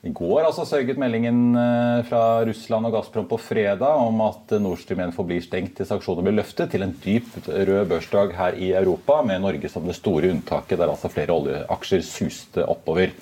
I 0.00 0.14
går 0.16 0.46
altså 0.46 0.62
sørget 0.64 0.96
meldingen 0.96 1.58
eh, 1.58 1.98
fra 2.06 2.22
Russland 2.46 2.86
og 2.88 2.94
Gazprom 2.94 3.26
på 3.28 3.36
fredag 3.42 3.98
om 4.00 4.22
at 4.24 4.54
Nord 4.62 4.78
Stream 4.80 5.02
1 5.08 5.18
forblir 5.18 5.42
stengt 5.44 5.74
til 5.76 5.90
sanksjoner 5.90 6.24
blir 6.24 6.38
løftet, 6.38 6.70
til 6.70 6.86
en 6.86 6.94
dyp 7.02 7.34
rød 7.50 7.90
børsdag 7.90 8.38
her 8.38 8.56
i 8.56 8.70
Europa, 8.78 9.20
med 9.26 9.42
Norge 9.42 9.68
som 9.68 9.90
det 9.90 9.98
store 9.98 10.30
unntaket, 10.32 10.78
der 10.78 10.88
altså 10.88 11.10
flere 11.12 11.34
oljeaksjer 11.34 12.06
suste 12.06 12.64
oppover. 12.64 13.12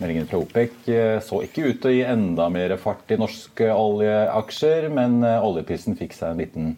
Meldingen 0.00 0.26
fra 0.26 0.38
OPEC 0.40 0.88
eh, 0.88 1.18
så 1.20 1.42
ikke 1.44 1.66
ut 1.66 1.82
til 1.82 1.90
å 1.90 1.92
gi 1.92 2.04
enda 2.08 2.46
mer 2.52 2.72
fart 2.80 3.10
i 3.12 3.18
norske 3.20 3.66
oljeaksjer, 3.68 4.86
men 4.96 5.18
eh, 5.26 5.44
oljeprisen 5.44 5.98
fikk 5.98 6.16
seg 6.16 6.32
en 6.32 6.40
liten 6.40 6.70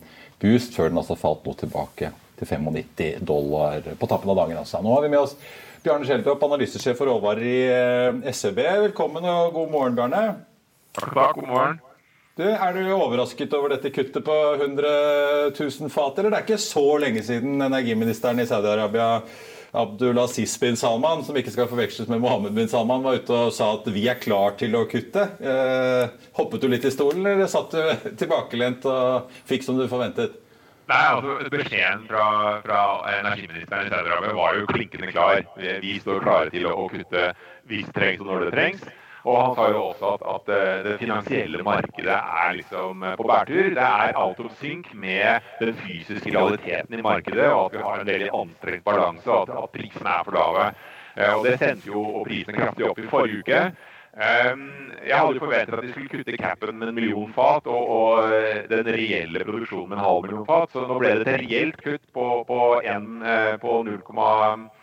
boost 0.43 0.75
før 0.75 0.91
den 0.91 0.99
altså 0.99 1.15
falt 1.21 1.47
noe 1.47 1.59
tilbake 1.61 2.11
til 2.41 2.51
95 2.51 3.23
dollar 3.29 3.87
på 4.01 4.09
tappen 4.11 4.33
av 4.35 4.41
dagen. 4.41 4.59
Altså. 4.65 4.83
Nå 4.83 4.97
har 4.97 5.07
vi 5.07 5.13
med 5.13 5.23
oss 5.23 5.37
Bjarne 5.85 6.07
Schjelderup, 6.09 6.43
analysesjef 6.49 6.99
for 6.99 7.13
råvarer 7.13 7.47
i 7.47 7.57
eh, 7.71 8.35
SEB. 8.35 8.59
Velkommen 8.89 9.31
og 9.31 9.55
god 9.55 9.71
morgen, 9.71 9.97
Bjarne. 10.01 10.27
Takk, 10.91 11.15
takk. 11.15 11.39
God 11.39 11.51
morgen. 11.53 11.81
Du, 12.39 12.47
er 12.49 12.75
du 12.75 12.87
overrasket 12.97 13.55
over 13.55 13.75
dette 13.77 13.91
kuttet 13.95 14.25
på 14.25 14.37
100 14.57 15.53
000 15.55 15.91
fat? 15.95 16.19
Eller 16.19 16.33
det 16.33 16.39
er 16.41 16.47
ikke 16.49 16.63
så 16.65 16.87
lenge 16.99 17.23
siden 17.27 17.61
energiministeren 17.61 18.43
i 18.43 18.47
Saudi-Arabia 18.51 19.09
Abdulaziz 19.73 20.53
bin 20.61 20.77
Salman, 20.77 21.23
som 21.25 21.37
ikke 21.41 21.53
skal 21.55 21.69
forveksles 21.71 22.09
med 22.13 22.21
Mohammed 22.21 22.53
bin 22.53 22.69
Salman, 22.69 23.01
var 23.05 23.17
ute 23.17 23.33
og 23.33 23.55
sa 23.57 23.71
at 23.79 23.87
vi 23.89 24.05
er 24.11 24.21
klar 24.21 24.53
til 24.61 24.77
å 24.77 24.85
kutte. 24.85 25.25
Eh, 25.41 26.13
hoppet 26.37 26.61
du 26.61 26.69
litt 26.69 26.85
i 26.85 26.93
stolen, 26.93 27.25
eller 27.25 27.49
satt 27.49 27.73
du 27.73 27.81
tilbakelent 28.21 28.85
og 28.91 29.33
fikk 29.49 29.65
som 29.65 29.81
du 29.81 29.87
forventet? 29.89 30.37
Nei, 30.91 31.03
altså 31.15 31.39
Beskjeden 31.49 32.05
fra, 32.09 32.27
fra 32.67 32.81
energiministeren 33.15 33.89
i 33.89 33.93
Saudi-Arabia 33.95 34.37
var 34.37 34.59
jo 34.59 34.69
klinkende 34.75 35.13
klar. 35.15 35.41
Vi, 35.57 35.95
står 36.03 36.21
klare 36.27 36.53
til 36.53 36.69
å 36.69 36.89
kutte 36.93 37.31
hvis 37.71 37.87
det 37.89 37.97
trengs 37.97 38.21
og 38.21 38.29
når 38.29 38.45
det 38.45 38.53
trengs. 38.57 38.85
Og 39.23 39.37
han 39.39 39.55
sa 39.55 39.69
jo 39.71 39.83
også 39.93 40.09
at, 40.17 40.25
at 40.35 40.51
eh, 40.55 40.79
det 40.87 40.97
finansielle 40.99 41.63
markedet 41.63 42.17
er 42.17 42.57
liksom 42.59 43.05
eh, 43.07 43.15
på 43.19 43.27
bærtur. 43.29 43.69
Det 43.77 43.85
er 43.87 44.19
out 44.19 44.41
of 44.43 44.51
sync 44.59 44.91
med 44.95 45.47
den 45.61 45.79
fysiske 45.79 46.35
realiteten 46.35 46.99
i 46.99 47.03
markedet, 47.03 47.47
og 47.53 47.65
at 47.69 47.79
vi 47.79 47.85
har 47.87 48.01
en 48.01 48.11
veldig 48.11 48.33
anstrengt 48.41 48.85
balanse, 48.85 49.31
og 49.31 49.47
at, 49.47 49.55
at 49.63 49.71
prisene 49.79 50.17
er 50.17 50.27
for 50.27 50.39
lave. 50.39 50.67
Eh, 51.15 51.33
og 51.37 51.47
Det 51.47 51.59
sendte 51.61 51.93
jo 51.93 52.03
prisene 52.27 52.59
kraftig 52.59 52.89
opp 52.91 52.99
i 52.99 53.09
forrige 53.15 53.45
uke. 53.45 53.65
Jeg 54.13 55.17
hadde 55.17 55.41
forventet 55.41 55.73
at 55.73 55.85
de 55.87 55.91
skulle 55.91 56.11
kutte 56.13 56.37
capen 56.37 56.77
med 56.77 56.91
en 56.91 56.95
million 56.95 57.31
fat 57.33 57.65
og, 57.65 57.87
og, 57.89 58.35
den 58.69 58.91
reelle 58.93 59.41
produksjonen 59.41 59.89
med 59.89 59.97
en 59.97 60.05
halv 60.05 60.27
million 60.27 60.45
fat. 60.45 60.69
Så 60.75 60.83
nå 60.85 60.99
ble 61.01 61.15
det 61.17 61.25
et 61.25 61.41
reelt 61.41 61.79
kutt 61.81 62.05
på, 62.13 62.27
på, 62.45 62.59
på 63.63 63.79
0, 63.89 64.03
Eh, 64.03 64.82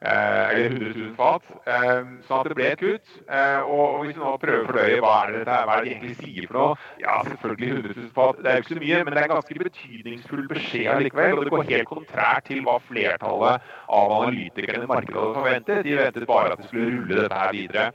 eller 0.00 0.70
100 0.70 0.92
000 0.94 1.14
fat. 1.18 1.42
Eh, 1.66 2.02
sånn 2.26 2.40
at 2.40 2.48
det 2.50 2.56
ble 2.58 2.66
et 2.70 2.82
kutt. 2.82 3.14
Eh, 3.26 3.60
og 3.66 4.04
hvis 4.04 4.14
vi 4.14 4.22
nå 4.22 4.34
prøver 4.42 4.62
å 4.62 4.68
fordøye 4.68 5.00
hva 5.02 5.14
er 5.24 5.32
det, 5.34 5.42
hva 5.46 5.78
er 5.78 5.82
det 5.82 5.88
de 5.88 5.94
egentlig 5.94 6.18
sier 6.20 6.46
for 6.50 6.58
noe 6.58 7.02
Ja, 7.02 7.16
selvfølgelig 7.26 7.70
100 7.72 7.96
000 7.96 8.12
fat. 8.18 8.42
Det 8.42 8.52
er 8.52 8.58
jo 8.58 8.64
ikke 8.64 8.74
så 8.76 8.82
mye, 8.84 9.00
men 9.04 9.14
det 9.14 9.22
er 9.22 9.28
en 9.28 9.34
ganske 9.34 9.64
betydningsfull 9.64 10.44
beskjed 10.52 11.02
likevel. 11.06 11.38
Og 11.38 11.48
det 11.48 11.54
går 11.56 11.70
helt 11.72 11.90
kontrært 11.92 12.46
til 12.50 12.62
hva 12.66 12.76
flertallet 12.90 13.72
av 13.98 14.14
analytikerne 14.18 14.86
i 14.86 14.92
markedet 14.92 15.18
hadde 15.22 15.40
forventet. 15.40 15.82
De 15.88 15.98
ventet 15.98 16.30
bare 16.30 16.54
at 16.54 16.62
det 16.62 16.70
skulle 16.70 16.92
rulle 16.94 17.22
dette 17.24 17.42
her 17.42 17.56
videre. 17.56 17.88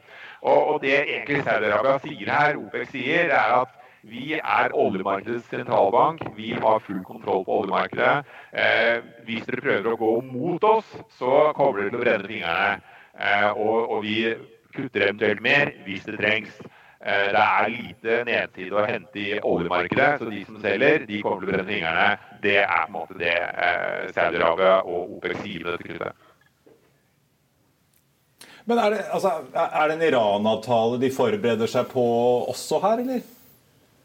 Og, 0.43 0.59
og 0.73 0.81
det 0.83 0.97
egentlig 0.99 1.45
Saudi-Arabia 1.47 1.99
sier 2.03 2.35
her, 2.35 2.59
OPEC 2.59 2.91
sier, 2.91 3.31
er 3.31 3.55
at 3.61 3.79
vi 4.03 4.33
er 4.35 4.73
oljemarkedets 4.75 5.47
sentralbank. 5.47 6.21
Vi 6.35 6.51
har 6.59 6.81
full 6.83 7.03
kontroll 7.07 7.45
på 7.47 7.59
oljemarkedet. 7.61 8.25
Eh, 8.51 8.97
hvis 9.27 9.45
dere 9.47 9.63
prøver 9.63 9.93
å 9.93 9.99
gå 9.99 10.13
mot 10.27 10.63
oss, 10.67 10.89
så 11.17 11.53
kommer 11.55 11.79
dere 11.79 11.93
til 11.93 12.01
å 12.01 12.03
brenne 12.03 12.31
fingrene. 12.31 12.97
Eh, 13.13 13.49
og, 13.51 13.77
og, 13.93 13.99
vi 14.03 14.17
kutter 14.73 15.07
eventuelt 15.07 15.43
mer 15.45 15.71
hvis 15.85 16.03
det 16.09 16.17
trengs. 16.19 16.57
Eh, 16.99 17.29
det 17.31 17.43
er 17.43 17.71
lite 17.71 18.17
nedtid 18.27 18.75
å 18.75 18.83
hente 18.87 19.21
i 19.21 19.39
oljemarkedet, 19.39 20.09
så 20.19 20.27
de 20.33 20.43
som 20.49 20.59
selger, 20.63 21.07
de 21.07 21.21
kommer 21.23 21.43
til 21.45 21.47
å 21.47 21.53
brenne 21.53 21.69
fingrene. 21.69 22.09
Det 22.43 22.57
er 22.63 22.83
på 22.83 22.89
en 22.89 22.97
måte 22.97 23.19
det 23.21 23.37
eh, 23.39 24.09
Saudi-Arabia 24.17 24.81
og 24.83 25.15
OPEC 25.17 25.39
sier 25.45 25.63
med 25.63 25.77
dette 25.77 25.93
kuttet. 25.93 26.29
Men 28.67 28.79
er 28.79 28.93
det, 28.93 28.99
altså, 29.11 29.31
er 29.53 29.87
det 29.87 29.95
en 29.95 30.05
Iran-avtale 30.07 30.99
de 30.99 31.11
forbereder 31.11 31.71
seg 31.71 31.87
på 31.91 32.03
også 32.51 32.79
her, 32.83 33.01
eller? 33.03 33.23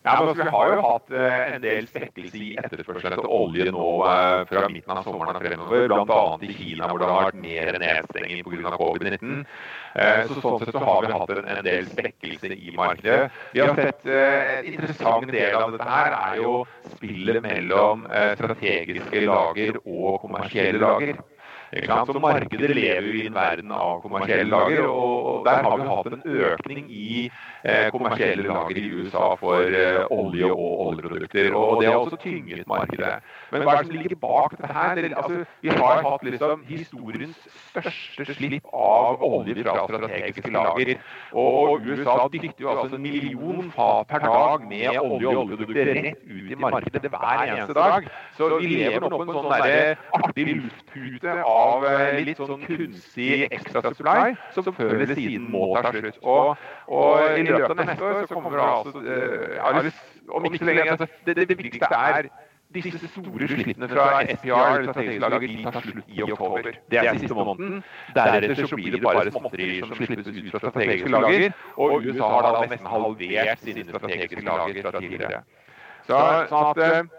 Ja, 0.03 0.25
men 0.25 0.37
Vi 0.37 0.51
har 0.51 0.73
jo 0.73 0.83
hatt 0.85 1.11
eh, 1.11 1.55
en 1.55 1.63
del 1.63 1.87
svekkelse 1.91 2.39
i 2.39 2.49
etterspørselen 2.61 3.17
etter 3.17 3.33
olje 3.35 3.67
nå 3.75 3.87
eh, 4.07 4.43
fra 4.49 4.63
midten 4.71 4.95
av 4.95 5.03
sommeren 5.07 5.37
og 5.37 5.43
fremover. 5.43 5.87
Bl.a. 5.91 6.21
i 6.47 6.55
Kina, 6.55 6.89
hvor 6.89 7.03
det 7.03 7.09
har 7.11 7.27
vært 7.29 7.41
mer 7.43 7.79
nedstenging 7.83 8.45
pga. 8.47 8.75
covid-19. 8.79 9.43
Eh, 9.99 10.21
så 10.29 10.39
Sånn 10.39 10.61
sett 10.63 10.73
så 10.77 10.85
har 10.87 11.03
vi 11.05 11.13
hatt 11.17 11.33
en, 11.35 11.63
del 11.67 11.91
svekkelse 11.91 12.53
i 12.55 12.75
markedet. 12.77 13.41
Vi 13.53 13.65
har 13.65 13.75
sett 13.75 14.07
En 14.09 14.69
interessant 14.71 15.27
del 15.33 15.57
av 15.59 15.75
dette 15.75 15.89
her 15.91 16.15
er 16.19 16.39
jo 16.45 16.55
spillet 16.95 17.43
mellom 17.43 18.07
strategiske 18.39 19.25
lager 19.27 19.81
og 19.83 20.23
kommersielle 20.23 20.81
lager. 20.83 21.19
Så 21.69 22.19
Markedet 22.19 22.71
lever 22.73 23.15
i 23.15 23.27
en 23.27 23.35
verden 23.35 23.73
av 23.77 23.99
kommersielle 24.01 24.49
lager, 24.49 24.87
og 24.89 25.45
der 25.45 25.59
har 25.67 25.75
vi 25.77 25.89
hatt 25.89 26.07
en 26.17 26.23
økning 26.25 26.87
i 26.89 27.09
eh, 27.29 27.91
kommersielle 27.93 28.47
lager 28.47 28.79
i 28.81 28.85
USA 28.89 29.35
for 29.37 29.61
eh, 29.61 30.01
olje 30.09 30.49
og 30.49 30.87
oljeprodukter. 30.87 31.51
og 31.53 31.83
Det 31.83 31.91
har 31.91 31.99
også 31.99 32.17
tynget 32.23 32.65
markedet. 32.67 33.19
Men 33.53 33.67
hva 33.67 33.75
er 33.75 33.83
det 33.83 33.91
som 33.91 33.99
ligger 33.99 34.17
bak 34.23 34.57
dette 34.57 34.73
her? 34.73 35.03
Altså, 35.11 35.43
vi 35.61 35.75
har 35.77 36.01
hatt 36.09 36.25
liksom 36.25 36.65
historiens 36.71 37.37
største 37.69 38.39
slipp 38.39 38.73
av 38.73 39.21
olje 39.29 39.59
fra 39.61 39.77
strategiske 39.91 40.55
lager. 40.57 40.95
Og 41.37 41.85
USA 41.85 42.17
dytter 42.33 42.65
jo 42.65 42.73
altså 42.73 42.97
en 42.97 43.05
million 43.05 43.69
fat 43.77 44.09
per 44.09 44.25
dag 44.25 44.65
med 44.73 44.89
olje 45.03 45.35
og 45.35 45.45
oljeprodukter 45.45 45.93
rett 45.93 46.25
ut 46.25 46.49
i 46.49 46.61
markedet 46.65 47.13
hver 47.13 47.45
eneste 47.45 47.77
dag. 47.77 48.09
Så 48.41 48.55
vi 48.57 48.73
lever 48.73 49.05
nå 49.05 49.13
på 49.13 49.23
en 49.29 49.37
sånn 49.37 49.53
artig 49.53 50.49
luftpute 50.55 51.39
av 51.45 51.58
av 51.59 51.87
eh, 51.89 52.19
litt 52.27 52.41
sånn 52.41 52.65
kunstig 52.65 53.47
ekstra 53.49 53.83
supply, 53.87 54.35
som 54.57 54.69
før 54.77 54.95
eller 54.97 55.15
siden 55.19 55.49
må 55.53 55.71
ta 55.77 55.93
slutt. 55.95 56.21
Og, 56.23 56.67
og 56.99 57.39
i 57.39 57.47
løpet 57.49 57.73
av 57.75 57.81
neste 57.83 58.11
år 58.11 58.21
så 58.27 58.37
kommer 58.37 58.59
det 58.59 58.69
altså 58.69 59.89
uh, 59.89 60.05
Om 60.39 60.47
ikke 60.51 60.69
lenge 60.69 60.95
altså, 60.95 61.09
det, 61.27 61.37
det, 61.41 61.57
viktigste 61.59 61.89
er 61.89 62.31
disse 62.75 63.09
store 63.09 63.49
slippene 63.49 63.89
fra 63.89 64.07
SPR, 64.29 64.83
strategisk 64.85 65.23
lager, 65.25 65.47
de 65.49 65.63
tar 65.65 65.79
slutt 65.87 66.11
i 66.13 66.25
oktober. 66.27 66.75
Det 66.93 67.01
er 67.01 67.21
siste 67.23 67.37
måneden. 67.37 67.79
Deretter 68.17 68.67
så 68.67 68.77
blir 68.77 68.97
det 68.97 69.01
bare 69.05 69.31
småtterier 69.33 69.87
som 69.87 69.95
slippes 69.97 70.29
ut 70.29 70.51
fra 70.53 70.61
strategiske 70.67 71.15
lager. 71.15 71.49
Og 71.77 72.05
USA 72.05 72.29
har 72.35 72.49
da 72.49 72.67
nesten 72.67 72.91
halvert 72.93 73.65
sine 73.65 73.87
strategiske 73.89 74.45
lager 74.45 74.83
fra 74.85 75.01
tidligere. 75.01 75.41
Så, 76.09 76.21
sånn 76.53 76.69
at 76.73 77.18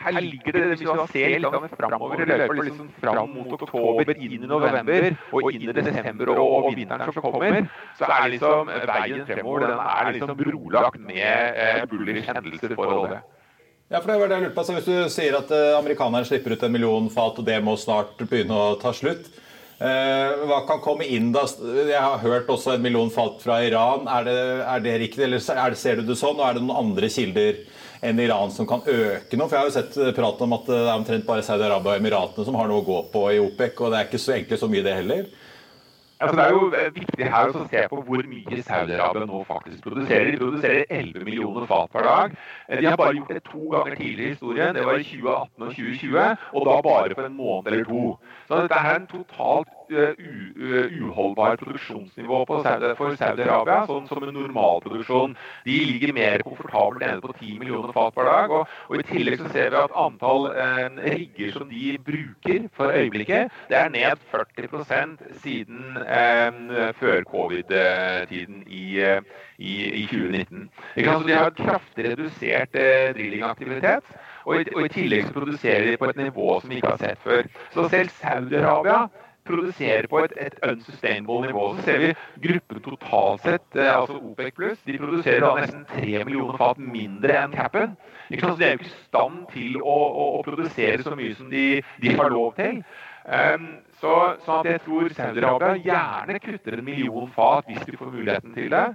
her 0.00 0.20
ligger 0.24 0.56
det, 0.56 0.62
hvis 0.72 0.84
man 0.88 1.08
ser 1.12 1.34
litt 1.44 1.74
framover 1.76 2.22
i 2.22 2.28
løpet 2.30 2.62
liksom 2.70 2.92
fram 3.00 3.34
mot 3.34 3.56
oktober, 3.56 4.14
inn 4.16 4.36
i 4.38 4.48
november 4.48 5.10
og 5.36 5.50
inn 5.52 5.66
i 5.66 5.74
desember 5.76 6.32
og, 6.36 6.54
og 6.70 6.70
vinteren 6.78 7.12
som 7.12 7.26
kommer, 7.26 7.60
så 7.98 8.08
er 8.08 8.32
liksom 8.36 8.72
veien 8.92 9.26
fremover 9.28 9.68
den 9.68 9.84
er 9.84 10.14
liksom 10.16 10.32
brolagt 10.38 11.04
med 11.04 11.60
eh, 11.66 11.84
bullish 11.90 12.32
hendelser 12.32 12.74
for 12.78 12.96
olje. 13.02 13.20
Ja, 13.90 13.98
for 13.98 14.12
det 14.12 14.20
var 14.20 14.30
det 14.30 14.36
jeg 14.36 14.44
lurte 14.44 14.54
på. 14.54 14.64
Så 14.64 14.74
hvis 14.76 14.86
du 14.86 14.96
sier 15.10 15.34
at 15.34 15.48
uh, 15.50 15.76
amerikanerne 15.80 16.26
slipper 16.28 16.54
ut 16.54 16.60
en 16.62 16.74
million 16.74 17.08
fat, 17.10 17.40
og 17.42 17.46
det 17.46 17.56
må 17.66 17.74
snart 17.74 18.20
begynne 18.22 18.54
å 18.54 18.76
ta 18.78 18.92
slutt, 18.94 19.26
uh, 19.82 20.44
hva 20.46 20.60
kan 20.68 20.78
komme 20.84 21.08
inn 21.10 21.32
da? 21.34 21.42
Jeg 21.74 21.98
har 21.98 22.22
hørt 22.22 22.52
også 22.54 22.76
en 22.76 22.84
million 22.84 23.10
fat 23.10 23.42
fra 23.42 23.58
Iran. 23.66 24.06
Er 24.06 24.28
det, 24.28 24.38
er 24.62 24.84
det 24.84 24.94
riktig, 25.02 25.24
eller 25.26 25.42
det, 25.42 25.80
ser 25.80 25.98
du 25.98 26.06
det 26.06 26.18
sånn? 26.22 26.38
Og 26.38 26.46
er 26.46 26.56
det 26.56 26.62
noen 26.62 26.84
andre 26.84 27.10
kilder 27.10 27.58
enn 28.02 28.20
Iran 28.22 28.50
som 28.54 28.68
kan 28.68 28.82
øke 28.86 29.36
noe. 29.36 29.48
For 29.48 29.56
Jeg 29.56 29.60
har 29.60 29.68
jo 29.68 29.76
sett 29.76 30.00
eh, 30.00 30.14
prat 30.16 30.40
om 30.46 30.56
at 30.56 30.66
det 30.70 30.80
er 30.80 30.96
omtrent 30.96 31.28
bare 31.28 31.44
Saudi-Arabia 31.44 31.96
og 31.96 32.02
Emiratene 32.02 32.48
som 32.48 32.58
har 32.58 32.70
noe 32.70 32.82
å 32.82 32.88
gå 32.88 32.98
på 33.12 33.26
i 33.34 33.40
OPEC, 33.42 33.80
og 33.80 33.92
det 33.92 34.00
er 34.00 34.10
ikke 34.10 34.22
så 34.22 34.36
egentlig 34.36 34.60
så 34.60 34.70
mye, 34.70 34.84
det 34.86 34.98
heller. 35.02 35.30
Altså, 36.20 36.36
det 36.36 36.44
er 36.44 36.50
jo 36.52 36.64
eh, 36.76 36.88
viktig 36.92 37.28
her 37.32 37.50
å 37.56 37.60
se 37.72 37.82
på 37.88 37.98
hvor 38.04 38.26
mye 38.28 38.62
Saudi-Arabia 38.66 39.28
nå 39.28 39.38
faktisk 39.48 39.86
produserer. 39.86 40.34
De 40.34 40.40
produserer 40.42 40.82
11 40.92 41.24
millioner 41.24 41.68
fat 41.70 41.92
per 41.94 42.04
dag. 42.04 42.34
Eh, 42.68 42.80
de 42.80 42.90
har 42.90 42.98
bare 43.00 43.16
gjort 43.16 43.32
det 43.32 43.44
to 43.46 43.62
ganger 43.72 43.96
tidligere 43.96 44.26
i 44.26 44.34
historien. 44.34 44.74
Det 44.76 44.84
var 44.84 45.00
i 45.00 45.06
2018 45.08 45.64
og 45.64 45.72
2020, 45.78 46.46
og 46.52 46.68
da 46.68 46.76
bare 46.84 47.16
for 47.16 47.30
en 47.30 47.38
måned 47.38 47.72
eller 47.72 47.88
to. 47.88 48.02
Så 48.50 48.60
dette 48.60 48.82
er 48.84 48.98
en 48.98 49.08
totalt 49.14 49.72
uholdbar 49.90 51.56
produksjonsnivå 51.60 52.40
Saudi, 52.64 52.92
for 52.98 53.16
Saudi-Arabia, 53.18 53.84
sånn 53.88 54.08
som 54.08 54.22
en 54.24 54.34
normalproduksjon. 54.34 55.36
De 55.66 55.76
ligger 55.90 56.14
mer 56.16 56.44
komfortabelt 56.46 57.02
nede 57.02 57.20
på 57.24 57.34
10 57.36 57.58
millioner 57.60 57.94
fat 57.96 58.14
per 58.16 58.28
dag. 58.28 58.54
Og, 58.54 58.76
og, 58.88 58.96
I 59.00 59.06
tillegg 59.08 59.40
så 59.40 59.50
ser 59.52 59.72
vi 59.74 59.80
at 59.80 59.96
antall 60.04 60.48
eh, 60.52 60.86
rigger 61.16 61.52
som 61.56 61.68
de 61.70 61.94
bruker 62.06 62.68
for 62.76 62.94
øyeblikket, 62.94 63.52
det 63.70 63.78
er 63.78 63.92
ned 63.92 64.24
40 64.30 65.18
siden 65.42 66.00
eh, 66.04 66.92
før 66.98 67.22
covid-tiden 67.30 68.64
i, 68.66 68.84
i, 69.58 69.74
i, 70.02 70.06
2019. 70.10 70.68
Så 70.96 71.22
de 71.26 71.36
har 71.36 71.54
kraftig 71.56 72.10
redusert 72.10 72.74
eh, 72.74 73.14
drillingaktivitet. 73.16 74.04
Og 74.48 74.60
i, 74.60 74.64
og 74.74 74.86
i 74.86 74.92
tillegg 74.92 75.26
så 75.26 75.34
produserer 75.36 75.90
de 75.90 75.96
på 76.00 76.08
et 76.08 76.16
nivå 76.16 76.60
som 76.60 76.70
vi 76.70 76.80
ikke 76.80 76.94
har 76.94 77.02
sett 77.02 77.20
før. 77.24 77.48
Så 77.74 77.88
selv 77.92 78.14
Saudi-Arabia 78.22 79.02
produserer 79.46 80.06
på 80.10 80.22
et, 80.24 80.32
et 80.40 80.56
unsustainable 80.66 81.46
nivå. 81.46 81.66
Så 81.76 81.86
ser 81.88 81.98
vi 82.02 82.14
gruppen 82.48 82.82
totalt 82.84 83.44
sett, 83.46 83.76
eh, 83.76 83.92
altså 83.94 84.18
OPEC 84.18 84.56
pluss, 84.56 84.80
de 84.86 84.98
produserer 84.98 85.44
da 85.44 85.52
nesten 85.60 85.84
3 85.90 86.24
millioner 86.24 86.58
fat 86.60 86.80
mindre 86.80 87.36
enn 87.42 87.54
capen. 87.56 87.94
Ikke 88.30 88.46
sant? 88.46 88.56
Så 88.56 88.62
de 88.62 88.66
er 88.68 88.74
jo 88.74 88.80
ikke 88.80 88.90
i 88.90 88.98
stand 89.06 89.38
til 89.54 89.78
å, 89.82 89.94
å, 89.94 90.26
å, 90.38 90.42
produsere 90.46 91.06
så 91.06 91.14
mye 91.18 91.36
som 91.38 91.48
de, 91.52 91.64
de 92.02 92.16
har 92.16 92.34
lov 92.34 92.52
til. 92.58 92.82
Um, 93.30 93.70
så, 94.00 94.12
så 94.44 94.60
jeg 94.64 94.80
tror 94.86 95.10
Saudi-Arabia 95.14 95.74
gjerne 95.84 96.38
kutter 96.40 96.78
en 96.78 96.86
million 96.86 97.32
fat 97.34 97.66
hvis 97.68 97.82
de 97.86 97.98
får 98.00 98.14
muligheten 98.14 98.54
til 98.56 98.70
det. 98.72 98.86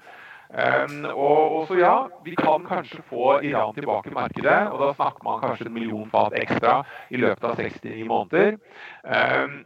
Um, 0.55 1.05
og, 1.11 1.39
og, 1.55 1.61
så 1.67 1.77
ja, 1.79 1.93
vi 2.23 2.35
kan 2.39 2.65
kanskje 2.67 3.03
få 3.09 3.39
Iran 3.43 3.75
tilbake 3.75 4.09
i 4.09 4.13
markedet. 4.15 4.59
Og 4.71 4.81
da 4.81 4.91
snakker 4.93 5.23
man 5.27 5.41
kanskje 5.43 5.69
en 5.69 5.77
million 5.77 6.09
fat 6.09 6.35
ekstra 6.39 6.79
i 7.09 7.21
løpet 7.21 7.47
av 7.49 7.61
69 7.61 8.05
måneder. 8.09 8.59
Um, 9.03 9.63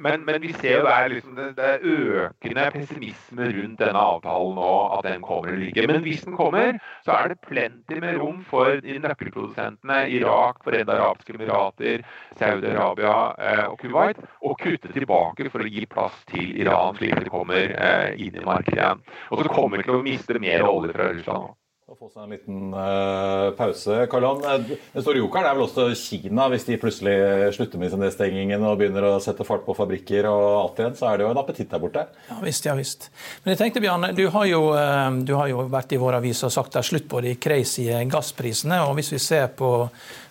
men, 0.00 0.24
men, 0.24 0.38
vi 0.42 0.52
ser 0.56 0.78
jo 0.78 0.86
det 0.86 0.96
liksom, 1.12 1.34
det, 1.36 1.46
det 1.58 1.66
er 1.68 1.84
økende 1.84 2.66
pessimisme 2.74 3.48
rundt 3.52 3.82
denne 3.82 4.04
avtalen 4.14 4.56
nå, 4.56 4.70
at 4.96 5.06
den 5.06 5.24
kommer 5.24 5.52
eller 5.52 5.68
ikke. 5.68 5.86
Men 5.90 6.02
hvis 6.04 6.24
den 6.26 6.36
kommer, 6.38 6.78
så 7.04 7.16
er 7.18 7.32
det 7.32 7.40
plenty 7.46 8.00
med 8.02 8.18
rom 8.20 8.40
for 8.48 8.80
de 8.84 8.96
nøkkelprodusentene 9.04 10.00
Irak, 10.16 10.64
Forenede 10.64 10.96
arabiske 10.96 11.36
emirater, 11.36 12.04
Saudi-Arabia 12.40 13.14
eh, 13.36 13.64
og 13.68 13.78
Kuwait 13.82 14.20
å 14.40 14.56
kutte 14.60 14.92
tilbake 14.94 15.50
for 15.52 15.64
å 15.64 15.70
gi 15.70 15.86
plass 15.90 16.16
til 16.32 16.56
Iran, 16.60 16.96
slik 16.98 17.16
at 17.16 17.26
de 17.26 17.32
kommer 17.32 17.76
eh, 17.76 18.12
inn 18.16 18.36
i 18.36 18.46
markedet 18.46 18.80
igjen. 18.80 19.04
Og 19.30 19.44
så 19.44 19.52
kommer 19.52 19.80
vi 19.80 19.88
til 19.88 19.98
å 19.98 20.04
miste 20.04 20.40
mer 20.40 20.64
olje 20.68 20.96
fra 20.96 21.12
Russland 21.12 21.50
nå. 21.50 21.56
Å 21.90 21.96
få 21.98 22.06
seg 22.06 22.22
en 22.22 22.30
liten 22.30 22.58
uh, 22.70 23.48
pause. 23.58 23.96
Karlan, 24.12 24.44
eh, 24.46 24.76
den 24.92 25.02
store 25.02 25.18
jokeren 25.18 25.48
er 25.48 25.56
vel 25.56 25.64
også 25.64 25.88
Kina. 25.98 26.44
Hvis 26.52 26.68
de 26.68 26.76
plutselig 26.78 27.14
slutter 27.56 27.82
med 27.82 27.96
nedstengingen 27.98 28.62
og 28.62 28.76
begynner 28.78 29.08
å 29.08 29.16
sette 29.18 29.42
fart 29.48 29.64
på 29.66 29.74
fabrikker 29.74 30.28
og 30.30 30.44
alt 30.60 30.78
igjen, 30.78 30.94
så 31.00 31.08
er 31.08 31.18
det 31.18 31.26
jo 31.26 31.32
en 31.32 31.40
appetitt 31.42 31.74
der 31.74 31.82
borte. 31.82 32.06
Ja 32.28 32.38
visst, 32.44 32.68
ja 32.70 32.76
visst. 32.78 33.08
Men 33.42 33.56
jeg 33.56 33.62
tenkte, 33.64 33.82
Bjarne, 33.82 34.12
du 34.14 34.22
har 34.30 34.46
jo, 34.46 34.62
eh, 34.78 35.18
du 35.26 35.34
har 35.34 35.50
jo 35.50 35.66
vært 35.66 35.96
i 35.96 35.98
vår 35.98 36.20
avis 36.20 36.46
og 36.46 36.54
sagt 36.54 36.78
det 36.78 36.84
er 36.84 36.90
slutt 36.92 37.10
på 37.10 37.24
de 37.26 37.34
crazy 37.42 37.88
gassprisene. 38.14 38.84
og 38.86 38.94
Hvis 39.00 39.10
vi 39.16 39.22
ser 39.26 39.50
på 39.58 39.72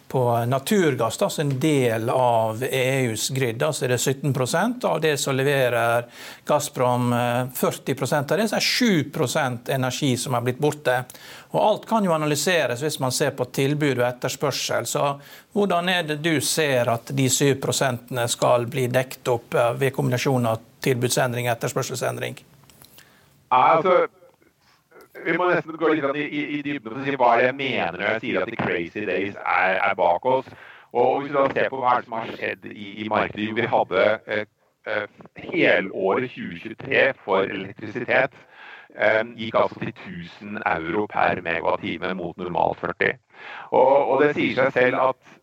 på 0.10 0.46
naturgass, 0.46 1.18
da, 1.18 1.30
som 1.30 1.42
en 1.42 1.60
del 1.60 2.10
av 2.10 2.64
EUs 2.64 3.30
grid. 3.30 3.64
så 3.72 3.86
er 3.86 3.90
det 3.90 3.98
17% 3.98 4.86
av 4.86 5.02
det 5.02 5.18
som 5.18 5.36
leverer 5.36 6.06
Gazprom. 6.46 7.12
40 7.54 7.94
eh, 7.94 8.18
av 8.18 8.38
det 8.38 8.48
så 8.50 8.56
er 8.56 8.60
7 8.60 9.70
energi 9.70 10.18
som 10.18 10.34
er 10.34 10.42
blitt 10.42 10.58
borte. 10.58 11.04
Og 11.52 11.62
Alt 11.62 11.86
kan 11.86 12.06
jo 12.06 12.14
analyseres 12.14 12.82
hvis 12.82 13.00
man 13.00 13.12
ser 13.12 13.38
på 13.38 13.46
tilbud 13.46 14.00
og 14.00 14.08
etterspørsel. 14.08 14.86
Så 14.86 15.20
Hvordan 15.54 15.90
er 15.90 16.04
det 16.04 16.22
du 16.26 16.42
ser 16.42 16.90
at 16.90 17.14
de 17.14 17.30
7% 17.30 18.28
skal 18.28 18.66
bli 18.66 18.88
dekt 18.88 19.28
opp 19.28 19.54
eh, 19.54 19.74
ved 19.78 19.94
kombinasjon 19.94 20.46
av 20.50 20.66
tilbudsendring 20.82 21.46
og 21.52 21.54
etterspørselsendring? 21.54 22.42
Altså, 23.50 24.08
vi 25.26 25.38
må 25.38 25.48
nesten 25.50 25.78
gå 25.80 25.94
litt 25.94 26.06
i, 26.16 26.26
i, 26.26 26.42
i 26.58 26.60
dybden 26.66 27.00
og 27.00 27.06
si 27.06 27.16
hva 27.20 27.32
jeg 27.42 27.56
mener 27.58 27.98
når 27.98 28.06
jeg 28.14 28.22
sier 28.26 28.44
at 28.44 28.52
the 28.52 28.60
crazy 28.60 29.06
days 29.08 29.36
er, 29.40 29.80
er 29.80 29.96
bak 30.00 30.26
oss. 30.26 30.50
Og 30.94 31.22
hvis 31.22 31.32
vi 31.32 31.38
da 31.38 31.48
ser 31.54 31.70
på 31.70 31.82
hva 31.82 31.98
som 32.04 32.16
har 32.18 32.30
skjedd 32.34 32.70
i, 32.72 32.88
i 33.04 33.10
markedet 33.10 33.56
Vi 33.56 33.66
hadde 33.70 34.06
eh, 34.26 34.46
eh, 34.90 35.10
helåret 35.52 36.32
2023 36.34 37.04
for 37.26 37.46
elektrisitet 37.46 38.38
eh, 38.96 39.22
gikk 39.38 39.60
altså 39.60 39.84
til 39.84 39.92
1000 39.94 40.64
euro 40.66 41.06
per 41.12 41.44
megawattime 41.46 42.14
mot 42.18 42.38
normalt 42.38 42.80
40. 42.80 43.20
Og, 43.72 43.92
og, 43.98 44.16
det 44.24 44.34
sier 44.38 44.56
seg 44.58 44.74
selv 44.74 45.04
at, 45.04 45.36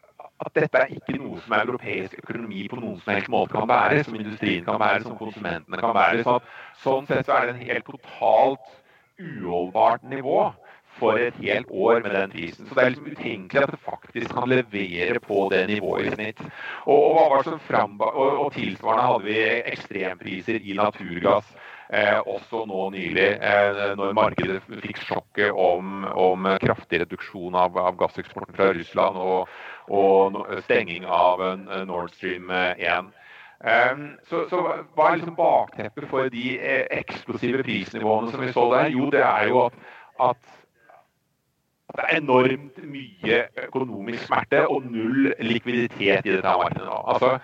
at 0.47 0.59
dette 0.59 0.83
er 0.83 0.97
ikke 0.99 1.21
noe 1.21 1.39
som 1.45 1.55
europeisk 1.61 2.19
økonomi 2.25 2.67
på 2.69 2.81
noen 2.81 2.99
som 3.01 3.15
helst 3.15 3.31
måte 3.33 3.55
kan 3.55 3.71
bære, 3.71 4.03
som 4.05 4.19
industrien 4.19 4.67
kan 4.67 4.83
bære, 4.83 5.05
som 5.07 5.15
konsumentene 5.21 5.81
kan 5.81 5.95
bære. 5.97 6.27
Så, 6.27 6.41
sånn 6.83 7.07
sett 7.07 7.31
så 7.31 7.39
er 7.39 7.47
det 7.47 7.55
en 7.55 7.71
helt 7.71 7.87
totalt 7.87 8.75
uholdbart 9.19 10.03
nivå 10.03 10.53
for 10.97 11.21
et 11.21 11.37
helt 11.41 11.69
år 11.71 12.01
med 12.01 12.11
den 12.11 12.31
prisen. 12.33 12.67
Så 12.67 12.75
det 12.75 12.83
er 12.83 12.89
liksom 12.89 13.11
utenkelig 13.13 13.63
at 13.63 13.73
det 13.75 13.81
faktisk 13.85 14.33
kan 14.33 14.49
levere 14.49 15.21
på 15.21 15.49
det 15.53 15.67
nivået 15.69 16.07
i 16.07 16.15
snitt. 16.15 16.41
Og, 16.87 17.19
og, 17.21 17.47
og, 18.01 18.45
og 18.45 18.53
tilsvarende 18.53 19.09
hadde 19.11 19.25
vi 19.25 19.39
ekstrempriser 19.73 20.61
i 20.63 20.77
naturgass. 20.77 21.49
Eh, 21.93 22.19
også 22.27 22.65
nå 22.67 22.89
nylig, 22.91 23.29
eh, 23.39 23.93
når 23.95 24.15
markedet 24.19 24.57
fikk 24.83 24.99
sjokket 25.07 25.53
om, 25.55 26.03
om 26.19 26.49
kraftig 26.59 27.05
reduksjon 27.05 27.55
av, 27.55 27.79
av, 27.79 27.95
gasseksporten 28.01 28.57
fra 28.57 28.73
Russland 28.75 29.21
og, 29.23 29.53
og 29.95 30.41
stenging 30.65 31.07
av 31.07 31.45
Nord 31.87 32.11
Stream 32.17 32.51
1. 32.51 33.13
Um, 33.65 34.11
så, 34.29 34.43
så, 34.51 34.59
hva 34.95 35.09
er 35.09 35.17
liksom 35.17 35.37
bakteppet 35.37 36.05
for 36.11 36.29
de 36.29 36.59
eh, 36.61 36.83
eksplosive 36.93 37.63
prisnivåene 37.65 38.31
som 38.31 38.43
vi 38.45 38.53
så 38.53 38.67
der? 38.75 38.91
Jo, 38.93 39.09
det 39.11 39.23
er 39.25 39.49
jo 39.49 39.63
at, 39.65 39.79
at, 40.21 40.51
det 41.97 42.05
er 42.05 42.19
enormt 42.19 42.83
mye 42.85 43.39
økonomisk 43.65 44.27
smerte 44.27 44.67
og 44.69 44.85
null 44.91 45.31
likviditet 45.41 46.27
i 46.27 46.35
dette 46.35 46.53
markedet. 46.61 46.99
Altså, 47.07 47.39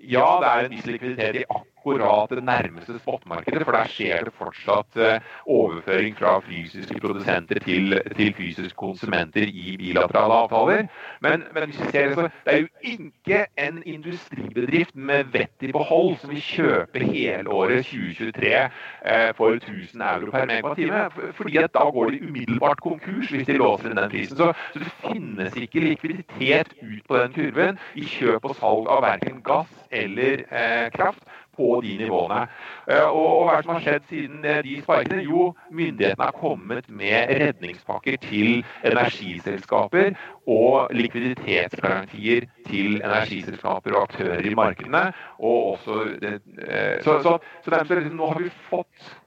ja, 0.00 0.26
det 0.42 0.52
er 0.52 0.66
en 0.68 0.76
viss 0.76 0.86
likviditet 0.86 1.40
i 1.40 1.48
akkurat 1.48 1.75
akkurat 1.86 2.30
det 2.30 2.44
nærmeste 2.44 2.98
spotmarkedet. 2.98 3.64
For 3.64 3.72
der 3.72 3.88
skjer 3.88 4.24
det 4.24 4.32
fortsatt 4.38 4.96
eh, 4.96 5.20
overføring 5.46 6.16
fra 6.18 6.40
fysiske 6.40 7.00
produsenter 7.00 7.58
til, 7.58 8.00
til 8.16 8.34
fysiske 8.34 8.74
konsumenter 8.76 9.46
i 9.46 9.76
bilaterale 9.78 10.34
avtaler. 10.34 10.86
Men, 11.20 11.44
men 11.54 11.64
hvis 11.64 11.80
vi 11.80 11.90
ser 11.90 12.08
det, 12.08 12.14
så 12.14 12.22
det 12.22 12.54
er 12.54 12.58
jo 12.58 12.68
ikke 12.82 13.46
en 13.58 13.82
industribedrift 13.86 14.96
med 14.96 15.24
vett 15.32 15.62
i 15.62 15.72
behold 15.72 16.16
som 16.20 16.30
vil 16.30 16.42
kjøpe 16.42 16.98
helåret 16.98 17.86
2023 17.86 18.54
eh, 18.54 19.30
for 19.36 19.54
1000 19.54 20.02
euro 20.02 20.30
per 20.30 20.46
megawattime. 20.46 21.32
fordi 21.32 21.56
at 21.56 21.74
da 21.74 21.78
går 21.78 22.10
de 22.10 22.22
umiddelbart 22.28 22.80
konkurs 22.80 23.30
hvis 23.30 23.46
de 23.46 23.52
låser 23.52 23.90
inn 23.90 23.96
den 23.96 24.10
prisen. 24.10 24.36
Så, 24.36 24.52
så 24.72 24.78
det 24.78 24.92
finnes 25.06 25.56
ikke 25.56 25.80
likviditet 25.80 26.74
ut 26.82 27.02
på 27.08 27.16
den 27.16 27.32
kurven 27.32 27.78
i 27.94 28.04
kjøp 28.04 28.44
og 28.44 28.56
salg 28.56 28.90
av 28.90 29.02
verken 29.02 29.42
gass 29.44 29.70
eller 29.90 30.42
eh, 30.50 30.90
kraft 30.94 31.22
på 31.56 31.80
de 31.84 31.96
nivåene. 32.00 32.42
Og, 32.86 33.26
og, 33.40 33.42
hva 33.48 33.58
som 33.62 33.74
har 33.74 33.84
skjedd 33.84 34.08
siden 34.10 34.44
eh, 34.44 34.62
de 34.66 34.78
sparkene? 34.84 35.24
Jo, 35.26 35.50
myndighetene 35.70 36.28
har 36.28 36.38
kommet 36.38 36.88
med 36.88 37.32
redningspakker 37.40 38.18
til 38.24 38.64
energiselskaper 38.86 40.16
og 40.46 40.94
likviditetsgarantier 40.94 42.48
til 42.68 43.00
energiselskaper 43.00 43.96
og 43.96 44.08
aktører 44.08 44.46
i 44.46 44.54
markedene. 44.54 45.04
Og 45.38 45.76
også, 45.76 46.02
eh, 46.22 46.98
så, 47.04 47.20
så, 47.22 47.38
så 47.64 47.84
så 47.86 48.02
nå 48.10 48.32
har 48.32 48.42
vi 48.42 48.52
fått 48.70 49.08
eh, 49.08 49.25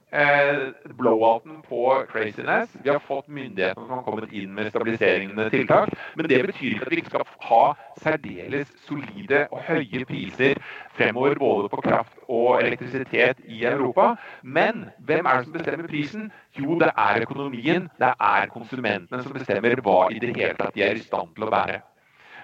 blowouten 0.98 1.62
på 1.68 2.04
craziness. 2.12 2.70
Vi 2.82 2.90
har 2.90 2.98
fått 2.98 3.28
myndighetene 3.28 3.86
som 3.86 3.98
har 3.98 4.02
kommet 4.02 4.32
inn 4.32 4.54
med 4.54 4.70
stabiliserende 4.70 5.50
tiltak. 5.50 5.92
Men 6.16 6.28
det 6.28 6.42
betyr 6.46 6.74
ikke 6.74 6.86
at 6.86 6.90
vi 6.90 7.00
ikke 7.02 7.12
skal 7.12 7.26
ha 7.46 7.62
særdeles 8.02 8.72
solide 8.86 9.46
og 9.50 9.62
høye 9.68 10.04
priser 10.08 10.58
fremover 10.98 11.38
både 11.38 11.68
på 11.68 11.82
kraft 11.84 12.18
og 12.28 12.62
elektrisitet 12.62 13.38
i 13.46 13.64
Europa. 13.64 14.14
Men 14.42 14.88
hvem 14.98 15.26
er 15.26 15.36
det 15.36 15.44
som 15.44 15.58
bestemmer 15.58 15.86
prisen? 15.86 16.32
Jo, 16.58 16.78
det 16.78 16.90
er 16.96 17.22
økonomien. 17.22 17.88
Det 17.98 18.14
er 18.20 18.50
konsumentene 18.50 19.22
som 19.22 19.32
bestemmer 19.32 19.78
hva 19.80 20.00
i 20.10 20.18
det 20.18 20.34
hele 20.36 20.58
tatt 20.58 20.74
de 20.74 20.82
er 20.82 20.98
i 20.98 21.06
stand 21.06 21.34
til 21.36 21.46
å 21.46 21.52
bære. 21.54 21.80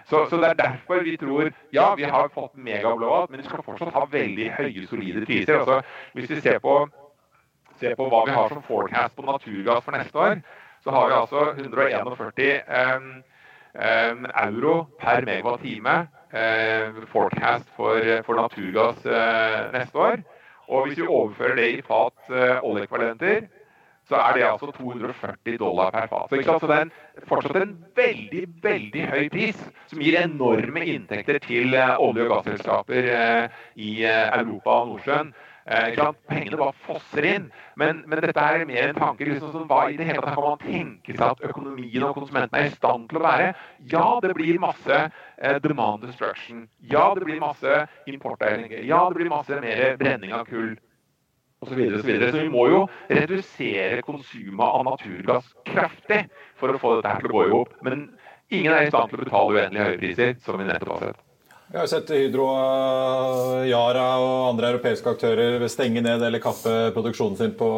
Så, 0.07 0.26
så, 0.31 0.37
Det 0.37 0.48
er 0.48 0.55
derfor 0.55 1.02
vi 1.02 1.16
tror 1.16 1.50
ja, 1.72 1.94
vi 1.94 2.02
har 2.02 2.29
fått 2.35 2.55
megablowout, 2.55 3.31
men 3.31 3.40
vi 3.40 3.44
skal 3.48 3.62
fortsatt 3.66 3.90
ha 3.94 4.05
veldig 4.11 4.52
høye, 4.55 4.87
solide 4.87 5.24
priser. 5.26 5.59
Altså, 5.59 5.81
hvis 6.14 6.31
vi 6.31 6.40
ser 6.40 6.59
på 6.62 6.87
se 7.81 7.95
på 7.97 8.09
hva 8.11 8.25
vi 8.27 8.35
har 8.37 8.53
som 8.53 8.62
forecast 8.67 9.17
på 9.17 9.27
naturgass 9.27 9.85
for 9.85 9.97
neste 9.97 10.19
år, 10.19 10.41
så 10.85 10.95
har 10.95 11.09
vi 11.09 11.19
altså 11.19 11.41
141 11.59 12.62
um, 12.97 13.09
um, 13.75 14.27
euro 14.45 14.77
per 15.01 15.27
megawatt-time 15.27 15.97
uh, 16.37 17.03
forecast 17.11 17.69
for, 17.77 18.01
for 18.27 18.39
naturgass 18.39 19.05
uh, 19.07 19.67
neste 19.75 19.99
år. 19.99 20.25
Og 20.69 20.87
hvis 20.87 20.99
vi 20.99 21.07
overfører 21.07 21.59
det 21.59 21.69
i 21.75 21.85
fat 21.87 22.31
uh, 22.31 22.59
oljeekvalenter, 22.67 23.47
så 24.07 24.21
er 24.23 24.37
det 24.37 24.45
altså 24.47 24.71
240 24.71 25.59
dollar 25.59 25.91
per 25.91 26.07
fat. 26.07 26.31
Så, 26.31 26.59
så 26.61 26.71
det 26.71 26.77
er 26.79 27.27
fortsatt 27.27 27.59
en 27.59 27.75
veldig 27.97 28.45
veldig 28.62 29.07
høy 29.11 29.29
pris, 29.35 29.65
som 29.91 30.03
gir 30.03 30.21
enorme 30.21 30.85
inntekter 30.87 31.41
til 31.43 31.75
uh, 31.75 31.99
olje- 31.99 32.29
og 32.29 32.37
gasselskaper 32.37 33.11
uh, 33.11 33.59
i 33.75 33.99
Europa 34.07 34.81
og 34.85 34.95
Nordsjøen. 34.95 35.35
Eh, 35.66 35.96
Pengene 36.31 36.59
bare 36.61 36.74
fosser 36.87 37.26
inn. 37.26 37.46
Men, 37.74 38.05
men, 38.07 38.20
dette 38.22 38.38
er 38.38 38.62
mer 38.68 38.92
en 38.92 38.98
tanke 38.98 39.26
liksom, 39.26 39.50
som 39.50 39.66
hva 39.66 39.88
i 39.90 39.96
det 39.98 40.07
hele 40.07 40.22
tatt 40.22 40.37
kan 40.37 40.46
man 40.46 40.61
tenke 40.62 41.16
seg 41.16 41.24
at 41.26 41.42
økonomien 41.48 42.07
og 42.07 42.14
konsumentene 42.20 42.62
er 42.62 42.70
i 42.70 42.76
stand 42.76 43.09
til 43.11 43.18
å 43.18 43.24
være? 43.26 43.48
Ja, 43.90 44.07
det 44.22 44.31
blir 44.38 44.61
masse 44.62 45.00
eh, 45.02 45.59
demand 45.64 46.07
destruction. 46.07 46.68
Ja, 46.92 47.09
det 47.18 47.26
blir 47.26 47.42
masse 47.42 47.83
importdelinger. 48.07 48.85
Ja, 48.87 49.02
det 49.11 49.18
blir 49.18 49.33
masse 49.33 49.59
mer 49.62 49.98
brenning 49.98 50.37
av 50.37 50.46
kull. 50.46 50.76
Og 51.64 51.70
så, 51.70 51.74
videre, 51.74 51.98
og 51.98 52.05
så, 52.05 52.11
videre. 52.12 52.31
så 52.31 52.42
vi 52.44 52.52
må 52.52 52.66
jo 52.68 52.81
redusere 53.11 54.02
konsumet 54.07 54.66
av 54.66 54.83
naturgass 54.87 55.48
kraftig 55.66 56.26
for 56.61 56.70
å 56.70 56.79
få 56.79 56.98
dette 56.98 57.14
her 57.14 57.24
til 57.24 57.33
å 57.33 57.38
gå 57.40 57.46
i 57.46 57.55
hop. 57.55 57.72
Men 57.83 58.11
ingen 58.55 58.76
er 58.76 58.87
i 58.87 58.92
stand 58.92 59.11
til 59.11 59.18
å 59.18 59.24
betale 59.24 59.57
uendelig 59.57 59.87
høye 59.88 60.02
priser, 60.05 60.37
som 60.44 60.61
vi 60.61 60.68
nettopp 60.68 60.92
har 60.94 61.09
sett. 61.09 61.22
Vi 61.68 61.79
har 61.79 61.87
sett 61.90 62.11
Hydro, 62.14 62.44
Yara 63.66 64.05
og 64.22 64.35
andre 64.52 64.68
europeiske 64.70 65.11
aktører 65.16 65.64
stenge 65.66 65.98
ned 65.98 66.22
eller 66.22 66.38
kappe 66.38 66.92
produksjonen 66.94 67.35
sin 67.40 67.57
på 67.59 67.70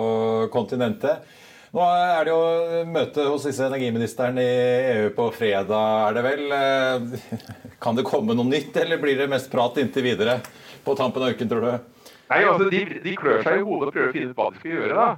kontinentet. 0.53 1.25
Nå 1.73 1.87
er 1.89 2.29
det 2.29 2.35
jo 2.35 2.83
møte 2.93 3.25
hos 3.31 3.47
disse 3.49 3.65
energiministeren 3.65 4.37
i 4.43 4.49
EU 4.93 5.09
på 5.17 5.31
fredag, 5.33 5.73
er 6.05 6.19
det 6.19 6.27
vel. 6.27 6.45
Kan 7.85 7.97
det 7.97 8.05
komme 8.05 8.37
noe 8.37 8.51
nytt, 8.51 8.77
eller 8.77 9.01
blir 9.01 9.17
det 9.17 9.31
mest 9.33 9.49
prat 9.53 9.81
inntil 9.81 10.05
videre 10.05 10.37
på 10.85 10.97
tampen 10.99 11.25
av 11.25 11.33
uken, 11.33 11.49
tror 11.49 11.65
du? 11.65 11.98
Nei, 12.29 12.43
altså 12.45 12.69
De, 12.69 12.83
de 13.05 13.15
klør 13.17 13.41
seg 13.47 13.61
i 13.61 13.65
hodet 13.65 13.89
og 13.89 13.95
prøver 13.95 14.11
å 14.11 14.15
finne 14.17 14.33
ut 14.33 14.37
hva 14.41 14.49
de 14.53 14.61
skal 14.61 14.75
gjøre. 14.75 14.99
da. 14.99 15.09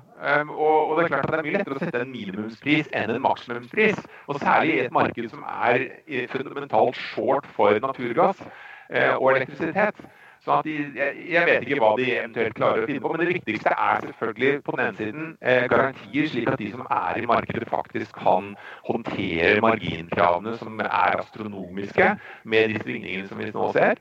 Um, 0.41 0.53
og, 0.55 0.77
og, 0.79 0.93
Det 0.97 1.05
er 1.05 1.13
klart 1.15 1.27
at 1.27 1.35
det 1.35 1.41
er 1.41 1.47
mye 1.49 1.57
lettere 1.59 1.79
å 1.79 1.83
sette 1.83 2.05
en 2.05 2.15
minimumspris 2.15 2.93
enn 3.01 3.15
en 3.15 3.25
maksimumspris. 3.25 3.99
Og 4.29 4.39
Særlig 4.39 4.77
i 4.77 4.85
et 4.85 4.95
marked 4.95 5.29
som 5.33 5.45
er 5.51 5.87
fundamentalt 6.31 7.03
short 7.11 7.51
for 7.57 7.83
naturgass 7.83 8.41
uh, 8.47 9.17
og 9.19 9.33
elektrisitet. 9.35 9.99
Så 10.41 10.53
at 10.55 10.65
de, 10.65 10.75
jeg, 10.97 11.17
jeg, 11.29 11.45
vet 11.45 11.65
ikke 11.67 11.81
hva 11.83 11.91
de 11.99 12.07
eventuelt 12.15 12.55
klarer 12.57 12.85
å 12.85 12.89
finne 12.89 13.03
på, 13.05 13.11
men 13.13 13.21
det 13.21 13.33
viktigste 13.35 13.75
er 13.75 14.07
selvfølgelig 14.07 14.63
på 14.65 14.73
den 14.73 14.83
ene 14.87 14.97
siden 14.97 15.27
eh, 15.45 15.67
garantier, 15.69 16.31
slik 16.33 16.49
at 16.49 16.63
de 16.63 16.71
som 16.73 16.87
er 16.87 17.19
i 17.21 17.29
markedet 17.29 17.69
faktisk 17.69 18.17
kan 18.17 18.55
håndtere 18.87 19.61
marginkravene 19.61 20.55
som 20.57 20.81
er 20.81 21.21
astronomiske 21.21 22.09
med 22.55 22.73
de 22.73 22.81
svingningene 22.81 23.29
som 23.29 23.43
vi 23.43 23.51
nå 23.53 23.69
ser. 23.77 24.01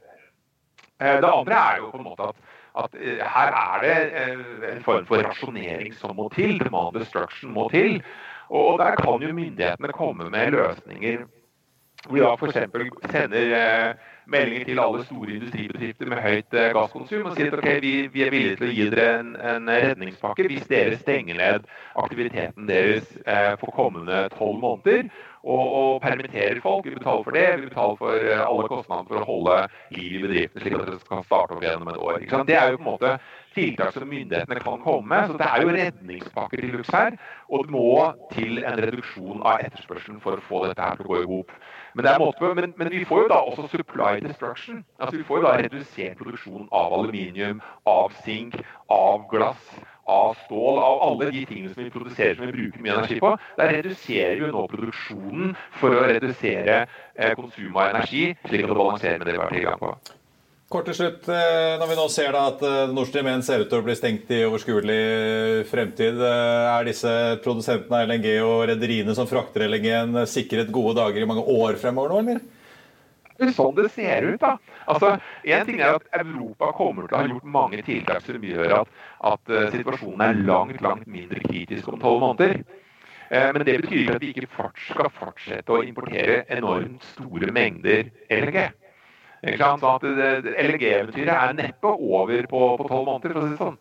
Eh, 0.96 1.20
det 1.20 1.28
andre 1.28 1.60
er 1.60 1.84
jo 1.84 1.92
på 1.92 2.00
en 2.00 2.08
måte 2.08 2.32
at 2.32 2.40
at 2.78 2.96
eh, 3.00 3.18
her 3.18 3.50
er 3.60 3.82
det 3.84 3.98
eh, 4.22 4.76
en 4.76 4.84
form 4.84 5.06
for 5.06 5.24
rasjonering 5.26 5.94
som 5.96 6.16
må 6.16 6.30
til. 6.36 6.60
Demand 6.60 6.96
destruction 7.00 7.54
må 7.54 7.70
til. 7.74 8.04
Og 8.50 8.80
der 8.80 8.96
kan 8.96 9.22
jo 9.22 9.34
myndighetene 9.34 9.94
komme 9.94 10.30
med 10.30 10.52
løsninger 10.52 11.26
hvor 12.06 12.16
vi 12.16 12.24
da 12.24 12.34
f.eks. 12.36 13.12
sender 13.12 13.56
eh, 13.60 14.10
meldinger 14.30 14.66
til 14.70 14.80
alle 14.80 15.06
store 15.06 15.36
industribedrifter 15.40 16.12
med 16.12 16.22
høyt 16.24 16.58
gasskonsum 16.76 17.26
og 17.28 17.36
sier 17.38 17.52
at 17.52 17.64
okay, 17.64 17.80
vi, 17.84 17.94
vi, 18.14 18.24
er 18.24 18.34
villige 18.34 18.60
til 18.60 18.70
å 18.70 18.76
gi 18.76 18.86
dere 18.94 19.08
en, 19.20 19.34
en 19.54 19.72
redningspakke 19.74 20.46
hvis 20.48 20.70
dere 20.70 21.00
stenger 21.02 21.40
ned 21.42 21.68
aktiviteten 22.00 22.70
deres 22.70 23.10
eh, 23.26 23.56
for 23.60 23.74
kommende 23.76 24.28
tolv 24.38 24.62
måneder 24.62 25.10
og, 25.44 25.74
og 25.80 26.02
permitterer 26.02 26.60
folk. 26.62 26.86
Vi 26.86 26.96
betaler 26.96 27.24
for 27.24 27.36
det. 27.36 27.46
Vi 27.60 27.68
betaler 27.70 28.00
for 28.00 28.16
eh, 28.16 28.42
alle 28.44 28.70
kostnadene 28.72 29.10
for 29.10 29.22
å 29.22 29.28
holde 29.28 29.58
liv 29.96 30.18
i 30.18 30.24
bedriften, 30.26 30.64
slik 30.64 30.76
at 30.76 30.88
dere 30.88 31.04
skal 31.04 31.26
starte 31.28 31.56
opp 31.56 31.64
gjennom 31.64 31.92
et 31.92 32.00
år. 32.00 32.24
Det 32.48 32.58
er 32.60 32.72
jo 32.74 32.80
på 32.80 32.84
en 32.84 32.92
måte 32.92 33.14
tiltak 33.56 33.94
som 33.96 34.08
myndighetene 34.10 34.64
kan 34.64 34.84
komme 34.84 35.08
med. 35.14 35.32
Så 35.32 35.40
det 35.40 35.50
er 35.50 35.64
jo 35.64 35.76
redningspakker 35.76 36.64
til 36.64 36.76
luks 36.76 36.94
her. 36.96 37.20
Og 37.50 37.66
det 37.66 37.76
må 37.76 37.92
til 38.36 38.64
en 38.64 38.82
reduksjon 38.84 39.44
av 39.44 39.64
etterspørselen 39.66 40.20
for 40.24 40.38
å 40.38 40.48
få 40.50 40.66
dette 40.68 40.84
her 40.84 41.00
til 41.00 41.08
å 41.08 41.14
gå 41.14 41.22
i 41.24 41.30
hop. 41.32 41.56
Men, 41.94 42.06
men, 42.56 42.74
men, 42.78 42.92
vi 42.92 43.06
får 43.06 43.24
jo 43.24 43.30
da 43.32 43.40
også 43.50 43.68
supply 43.72 44.20
destruction. 44.24 44.84
Altså 45.00 45.18
Vi 45.18 45.24
får 45.24 45.40
jo 45.40 45.46
da 45.48 45.56
redusert 45.58 46.18
produksjon 46.18 46.68
av 46.72 46.94
aluminium, 47.00 47.62
av 47.86 48.12
sink, 48.26 48.60
av 48.90 49.26
glass 49.32 49.80
av 50.10 50.34
stål, 50.46 50.80
av 50.82 51.02
alle 51.06 51.30
de 51.32 51.44
tingene 51.46 51.74
som 51.74 51.84
vi 51.84 51.92
produserer 51.94 52.36
som 52.36 52.48
vi 52.48 52.56
bruker 52.56 52.82
mye 52.82 52.96
energi 52.98 53.20
på. 53.22 53.36
Der 53.60 53.74
reduserer 53.78 54.40
vi 54.42 54.52
nå 54.54 54.64
produksjonen 54.72 55.52
for 55.78 55.94
å 55.94 56.08
redusere 56.10 56.80
eh, 56.82 57.36
konsumet 57.38 57.78
av 57.78 57.92
energi, 57.92 58.24
slik 58.48 58.66
at 58.66 58.74
det 58.74 58.80
balanserer 58.80 59.22
med 59.22 59.30
det 59.30 59.38
vi 59.38 59.44
har 59.44 59.54
tilgang 59.54 59.84
på. 59.84 59.94
Kort 60.70 60.86
til 60.86 60.94
slutt, 61.00 61.26
eh, 61.34 61.80
Når 61.82 61.88
vi 61.90 61.96
nå 61.98 62.04
ser 62.14 62.36
da 62.36 62.44
at 62.52 62.60
eh, 62.62 62.92
Nord 62.94 63.08
Stream 63.10 63.26
1 63.32 63.42
ser 63.42 63.64
ut 63.64 63.72
til 63.72 63.80
å 63.80 63.86
bli 63.88 63.96
stengt 63.98 64.30
i 64.30 64.44
overskuelig 64.46 65.66
fremtid, 65.66 66.20
er 66.22 66.86
disse 66.86 67.14
produsentene 67.42 68.04
av 68.04 68.12
LNG 68.12 68.28
og 68.46 68.68
rederiene 68.70 69.16
som 69.18 69.26
frakter 69.26 69.66
LNG-en 69.66 70.28
sikret 70.30 70.70
gode 70.70 70.94
dager 71.00 71.24
i 71.26 71.30
mange 71.30 71.42
år 71.42 71.80
fremover 71.82 72.14
nå, 72.14 72.20
eller? 72.22 72.44
Er 73.40 73.54
sånn 73.56 73.74
det 73.80 73.88
ser 73.96 74.28
ut. 74.28 74.38
da. 74.44 74.52
Altså, 74.86 75.16
en 75.56 75.66
ting 75.66 75.82
er 75.82 75.98
at 75.98 76.06
Europa 76.20 76.70
kommer 76.78 77.08
til 77.08 77.18
å 77.18 77.22
ha 77.24 77.32
gjort 77.32 77.50
mange 77.56 77.82
tiltak 77.88 78.22
som 78.28 78.46
gjør 78.46 78.76
at, 78.84 78.92
at 79.32 79.54
situasjonen 79.74 80.22
er 80.28 80.44
langt 80.52 80.84
langt 80.86 81.08
mindre 81.10 81.42
kritisk 81.48 81.90
om 81.90 81.98
tolv 82.04 82.22
måneder. 82.22 82.62
Men 83.30 83.66
det 83.66 83.80
betyr 83.86 84.04
ikke 84.04 84.20
at 84.20 84.22
vi 84.22 84.32
ikke 84.34 84.70
skal 84.84 85.10
fortsette 85.18 85.74
å 85.74 85.82
importere 85.86 86.44
enormt 86.52 87.06
store 87.16 87.50
mengder 87.56 88.12
LNG. 88.30 88.68
Sånn 89.40 89.86
at 89.88 90.04
LNG-eventyret 90.04 91.36
er 91.36 91.54
neppe 91.56 91.94
over 91.94 92.50
på 92.52 92.66
tolv 92.84 93.06
måneder, 93.08 93.36
for 93.36 93.40
å 93.40 93.46
si 93.46 93.54
det 93.54 93.62
sånn. 93.62 93.80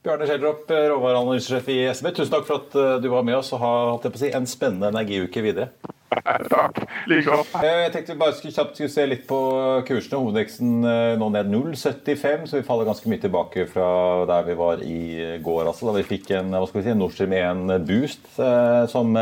Bjarne 0.00 0.24
Schjelderup, 0.24 0.70
råvareanalysesjef 0.70 1.66
i 1.74 1.80
SB, 1.92 2.06
tusen 2.16 2.32
takk 2.32 2.46
for 2.48 2.62
at 2.62 2.76
eh, 2.80 2.94
du 3.04 3.10
var 3.12 3.24
med 3.26 3.36
oss 3.36 3.50
og 3.52 3.60
har 3.60 4.06
si, 4.16 4.30
en 4.32 4.46
spennende 4.48 4.88
energiuke 4.88 5.42
videre. 5.44 5.68
Takk. 6.50 6.80
Like 7.06 7.22
godt. 7.28 7.52
jeg 7.62 7.90
tenkte 7.94 8.14
vi 8.16 8.18
bare 8.18 8.34
skulle 8.34 8.54
kjapt 8.56 8.78
skulle 8.78 8.90
se 8.90 9.04
litt 9.06 9.26
på 9.28 9.40
kursene. 9.86 10.22
Hovedveksten 10.24 10.72
eh, 10.88 11.12
nå 11.20 11.28
ned 11.34 11.52
0,75, 11.52 12.48
så 12.48 12.58
vi 12.58 12.64
faller 12.66 12.88
ganske 12.88 13.12
mye 13.12 13.22
tilbake 13.22 13.66
fra 13.70 13.90
der 14.32 14.48
vi 14.48 14.56
var 14.58 14.82
i 14.82 15.02
går. 15.44 15.68
Altså, 15.68 15.90
da 15.90 15.98
vi 16.00 16.08
fikk 16.08 16.32
en 16.38 16.56
hva 16.56 16.64
skal 16.64 16.80
vi 16.80 16.88
si, 16.88 16.96
Nord 16.96 17.14
Stream 17.14 17.36
1-boost 17.36 18.40
eh, 18.40 18.82
som 18.90 19.12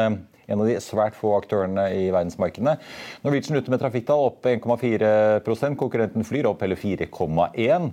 en 0.48 0.62
av 0.62 0.68
de 0.68 0.78
svært 0.82 1.16
få 1.18 1.34
aktørene 1.38 1.88
i 1.94 2.06
verdensmarkedene. 2.14 2.78
Norwegian 3.24 3.60
ute 3.60 3.72
med 3.72 3.82
trafikktall 3.82 4.24
opp 4.30 4.48
1,4% 4.48 5.78
konkurrenten 5.80 6.26
Flyr 6.26 6.48
opp 6.50 6.64
hele 6.64 6.78
4,1 6.78 7.92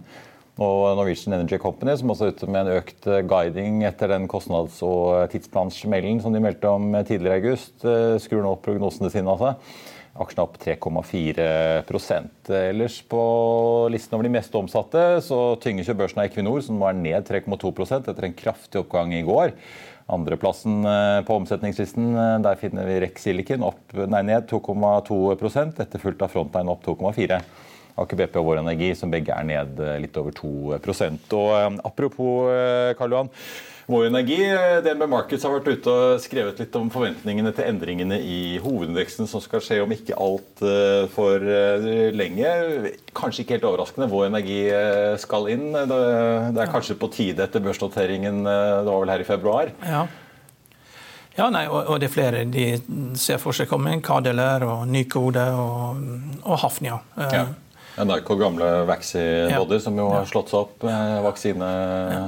og 0.56 0.84
Norwegian 0.96 1.36
Energy 1.36 1.58
Company, 1.60 1.98
som 2.00 2.14
også 2.14 2.30
er 2.30 2.36
ute 2.36 2.48
med 2.48 2.62
en 2.64 2.78
økt 2.78 3.10
eh, 3.12 3.24
guiding 3.28 3.82
etter 3.88 4.14
den 4.14 4.30
kostnads- 4.32 4.80
og 4.88 5.28
tidsplanssmellen 5.34 6.22
som 6.24 6.36
de 6.36 6.40
meldte 6.44 6.72
om 6.72 6.94
eh, 6.96 7.04
tidligere 7.08 7.42
i 7.42 7.44
august. 7.44 7.76
Eh, 7.84 8.16
skrur 8.24 8.46
nå 8.46 8.54
opp 8.56 8.64
prognosene 8.64 9.12
sine. 9.12 9.36
altså. 9.36 9.58
Aksjen 10.16 10.44
opp 10.46 10.56
3,4% 10.62 12.52
Ellers 12.56 13.02
på 13.12 13.22
listen 13.92 14.16
over 14.16 14.24
de 14.24 14.32
mest 14.32 14.54
omsatte 14.56 15.02
så 15.26 15.40
tynger 15.60 15.84
ikke 15.84 16.00
børsen 16.00 16.22
av 16.24 16.30
Equinor, 16.30 16.62
som 16.64 16.80
nå 16.80 16.88
er 16.88 16.96
ned 17.02 17.28
3,2% 17.28 18.08
etter 18.12 18.30
en 18.30 18.38
kraftig 18.38 18.80
oppgang 18.80 19.12
i 19.18 19.26
går. 19.28 19.52
Andreplassen 20.16 20.86
på 21.26 21.36
omsetningslisten, 21.42 22.14
der 22.46 22.60
finner 22.62 22.88
vi 22.88 23.02
Rex 23.04 23.26
Silicon 23.26 23.66
opp, 23.66 23.82
nei, 23.92 24.22
ned 24.30 24.48
2,2% 24.52 25.82
etterfulgt 25.84 26.24
av 26.24 26.32
Frontline 26.32 26.72
opp 26.72 26.86
2,4 26.86 27.42
Aker 28.02 28.20
BP 28.20 28.40
og 28.42 28.50
Vår 28.50 28.60
Energi, 28.60 28.90
som 28.98 29.12
begge 29.12 29.36
er 29.36 29.48
ned 29.48 29.80
eh, 29.80 29.98
litt 30.04 30.18
over 30.20 30.36
2 30.36 30.52
Og 30.76 30.76
eh, 30.76 31.70
Apropos 31.88 32.52
eh, 32.52 32.92
Karl 33.00 33.16
Johan. 33.16 33.32
Vår 33.86 34.08
Energi, 34.08 34.40
DNB 34.82 35.06
Markets 35.12 35.44
har 35.46 35.52
vært 35.54 35.68
ute 35.70 35.92
og 35.94 36.22
skrevet 36.24 36.58
litt 36.58 36.74
om 36.80 36.88
forventningene 36.90 37.52
til 37.54 37.68
endringene 37.70 38.18
i 38.18 38.58
hovedindeksen 38.64 39.30
som 39.30 39.44
skal 39.44 39.62
skje 39.62 39.78
om 39.84 39.94
ikke 39.94 40.18
altfor 40.18 41.46
lenge. 42.18 42.50
Kanskje 43.14 43.44
ikke 43.44 43.60
helt 43.60 43.68
overraskende. 43.70 44.10
Vår 44.10 44.32
Energi 44.32 44.60
skal 45.22 45.52
inn. 45.54 45.68
Det 45.78 46.64
er 46.64 46.72
kanskje 46.74 46.98
på 46.98 47.12
tide 47.14 47.46
etter 47.46 47.62
børsnoteringen, 47.62 48.42
det 48.42 48.90
var 48.90 49.04
vel 49.04 49.14
her 49.14 49.22
i 49.22 49.28
februar? 49.30 49.70
Ja. 49.86 50.08
Ja, 51.36 51.50
nei, 51.52 51.66
og, 51.68 51.82
og, 51.92 52.00
det 52.00 52.08
er 52.08 52.14
flere 52.14 52.44
de 52.48 52.66
ser 53.20 53.38
for 53.44 53.56
seg 53.56 53.68
komme. 53.68 53.92
Kadeler 54.04 54.64
og 54.66 54.88
Nykode 54.88 55.44
og, 55.60 56.02
og 56.42 56.60
Hafnia. 56.64 57.02
Ja. 57.20 57.46
NRK 58.02 58.34
gamle 58.40 58.72
Vaxi-body, 58.90 59.78
ja. 59.78 59.84
som 59.84 60.00
jo 60.00 60.10
har 60.16 60.28
slått 60.32 60.52
seg 60.52 60.66
opp 60.66 60.90
vaksine... 61.30 61.72
Ja. 62.16 62.26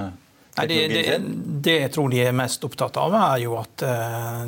Nei, 0.57 0.67
det, 0.67 0.87
det, 0.87 1.19
det, 1.61 1.73
jeg 1.83 1.91
tror 1.93 2.09
de 2.09 2.21
er 2.25 2.33
mest 2.33 2.63
opptatt 2.65 2.95
av, 2.97 3.13
er 3.13 3.41
jo 3.43 3.53
at 3.59 3.83
eh, 3.85 4.39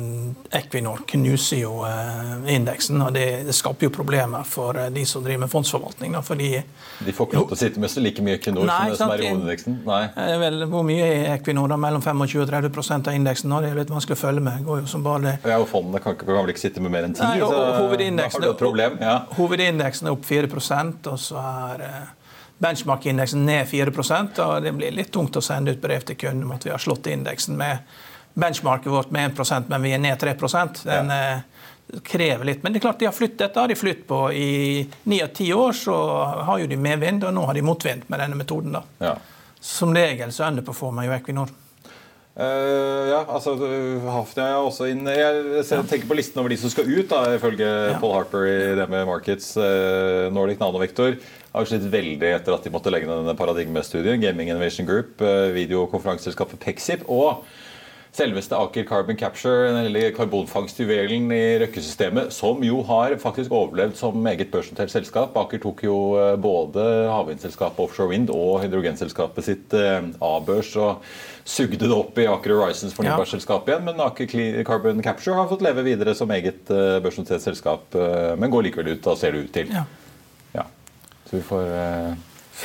Equinor 0.58 1.04
knuser 1.12 1.60
jo 1.60 1.84
eh, 1.86 2.32
indeksen. 2.56 2.98
og 3.04 3.14
det, 3.14 3.54
skaper 3.54 3.86
jo 3.86 3.92
problemer 3.94 4.42
for 4.48 4.78
eh, 4.80 4.88
de 4.90 5.04
som 5.06 5.22
driver 5.22 5.44
med 5.44 5.52
fondsforvaltning. 5.52 6.16
Da, 6.18 6.24
fordi, 6.26 6.50
de 7.06 7.14
får 7.14 7.30
ikke 7.30 7.38
lov 7.38 7.46
til 7.52 7.58
å 7.58 7.60
sitte 7.62 7.84
med 7.84 7.94
så 7.94 8.02
like 8.02 8.26
mye 8.26 8.40
Equinor 8.40 8.66
nei, 8.66 8.80
som 8.80 8.90
det 8.90 8.98
som 8.98 9.14
er 9.14 9.22
i 9.22 9.30
hovedindeksen? 9.30 9.80
Nei. 9.86 10.02
Vel, 10.42 10.66
hvor 10.74 10.86
mye 10.90 11.06
er 11.06 11.26
Equinor? 11.36 11.70
da? 11.70 11.78
Mellom 11.86 12.02
25 12.02 12.42
og 12.42 12.50
30 12.50 12.96
av 12.98 13.14
indeksen? 13.14 13.54
Da? 13.54 13.62
Det 13.62 13.70
er 13.70 13.82
litt 13.84 13.94
vanskelig 13.94 14.18
å 14.18 14.24
følge 14.26 14.46
med. 14.50 14.66
Går 14.66 14.82
jo 14.82 14.90
som 14.90 15.06
bare 15.06 15.26
det. 15.28 15.36
Ja, 15.46 15.60
og 15.62 15.70
Fondene 15.70 16.02
kan, 16.02 16.18
kan, 16.18 16.34
vel 16.34 16.50
ikke 16.56 16.66
sitte 16.66 16.82
med 16.82 16.96
mer 16.96 17.06
enn 17.06 17.14
10? 17.14 17.22
Nei, 17.22 17.44
og, 17.46 17.54
og, 17.54 17.84
hovedindeksen, 17.84 18.42
da 18.42 18.50
har 18.50 18.50
du 18.50 18.58
et 18.58 18.64
problem. 18.66 18.98
Ja. 18.98 19.18
Hovedindeksen 19.38 20.10
er 20.10 20.18
opp 20.18 20.26
4 20.26 20.50
og 20.50 21.20
så 21.22 21.38
er 21.38 21.86
benchmark-indeksen 22.60 23.46
ned 23.46 23.68
4% 23.68 24.40
og 24.44 24.62
Det 24.62 24.72
blir 24.76 24.92
litt 24.94 25.12
tungt 25.12 25.36
å 25.36 25.42
sende 25.44 25.72
ut 25.74 25.80
brev 25.80 26.04
til 26.04 26.18
kunden 26.20 26.44
om 26.44 26.54
at 26.56 26.66
vi 26.66 26.72
har 26.74 26.82
slått 26.82 27.08
indeksen 27.08 27.56
med 27.56 27.84
benchmarket 28.34 28.92
vårt 28.92 29.10
med 29.10 29.32
1% 29.32 29.72
men 29.72 29.82
vi 29.82 29.94
er 29.96 30.02
ned 30.02 30.20
3 30.20 30.36
Den 30.84 31.10
ja. 31.10 31.20
Eh, 31.20 31.40
krever 32.04 32.44
litt. 32.44 32.62
Men 32.62 32.72
det 32.72 32.78
er 32.78 32.80
klart 32.86 32.98
de 32.98 33.08
har 33.08 33.14
flyttet 33.16 33.38
dette 33.38 33.60
har 33.60 33.68
de 33.68 33.74
flyttet 33.74 34.06
på 34.06 34.32
i 34.32 34.88
ni 35.10 35.22
av 35.22 35.32
ti 35.34 35.52
år. 35.52 35.72
Så 35.72 35.94
har 36.46 36.58
jo 36.58 36.68
de 36.70 36.76
medvind, 36.76 37.24
og 37.24 37.34
nå 37.34 37.46
har 37.48 37.54
de 37.54 37.64
motvind 37.66 38.06
med 38.06 38.22
denne 38.22 38.38
metoden. 38.38 38.76
da. 38.78 38.82
Ja. 38.98 39.16
Som 39.60 39.94
regel 39.94 40.32
så 40.32 40.46
underperformer 40.46 41.08
jo 41.08 41.16
Equinor. 41.16 41.50
Uh, 42.40 43.10
ja, 43.10 43.18
altså 43.28 43.52
Hafnia 44.08 44.46
er 44.46 44.62
også 44.64 44.86
inne 44.88 45.12
Jeg 45.12 45.64
tenker 45.90 46.06
på 46.08 46.16
listen 46.16 46.40
over 46.40 46.48
de 46.48 46.56
som 46.56 46.72
skal 46.72 46.88
ut, 46.88 47.10
da, 47.10 47.34
ifølge 47.36 47.66
ja. 47.68 47.98
Paul 48.00 48.14
Harper 48.16 48.46
i 48.48 48.54
det 48.78 48.86
med 48.88 49.04
Markets. 49.10 49.50
Uh, 49.60 50.30
Nordic 50.32 50.62
Nanovektor 50.62 51.18
har 51.50 51.68
slitt 51.68 51.84
veldig 51.92 52.30
etter 52.38 52.56
at 52.56 52.64
de 52.64 52.72
måtte 52.72 52.92
legge 52.94 53.10
ned 53.10 53.26
denne 53.26 53.36
paradigmestudien. 53.36 54.22
Gaming 54.22 54.48
Innovation 54.48 54.88
Group, 54.88 55.20
uh, 55.20 55.50
videokonferanseselskapet 55.52 56.62
Pexip 56.64 57.04
og 57.12 57.44
selveste 58.16 58.58
Aker 58.58 58.84
Carbon 58.88 59.16
Capture, 59.16 59.68
eller 59.84 60.10
karbonfangstjuvelen 60.14 61.30
i 61.34 61.42
Røkke-systemet, 61.62 62.32
som 62.34 62.62
jo 62.66 62.80
har 62.88 63.14
faktisk 63.22 63.52
overlevd 63.54 63.96
som 63.98 64.26
eget 64.30 64.50
børsnotert 64.52 64.92
selskap. 64.92 65.36
Aker 65.38 65.62
tok 65.62 65.84
jo 65.86 65.96
eh, 66.18 66.34
både 66.40 66.84
havvindselskapet 67.10 67.84
Offshore 67.84 68.10
Wind 68.10 68.32
og 68.34 68.60
hydrogenselskapet 68.64 69.46
sitt 69.46 69.78
eh, 69.78 70.10
A-børs 70.26 70.72
og 70.80 71.06
sugde 71.46 71.86
det 71.86 71.94
opp 71.94 72.18
i 72.20 72.26
Aker 72.30 72.56
Horizons 72.56 72.94
fornybarselskap 72.98 73.70
igjen. 73.70 73.86
Men 73.86 74.02
Aker 74.04 74.30
Carbon 74.66 75.02
Capture 75.06 75.38
har 75.38 75.50
fått 75.50 75.64
leve 75.66 75.86
videre 75.86 76.16
som 76.18 76.34
eget 76.34 76.70
eh, 76.74 76.98
børsnotert 77.04 77.46
selskap, 77.46 77.94
men 77.94 78.50
går 78.50 78.68
likevel 78.68 78.94
ut, 78.96 79.04
da 79.06 79.16
ser 79.18 79.34
det 79.34 79.46
ut 79.46 79.54
til. 79.54 79.70
Ja. 79.74 79.86
ja. 80.58 80.66
Så 81.28 81.38
vi 81.38 81.46
får 81.46 81.74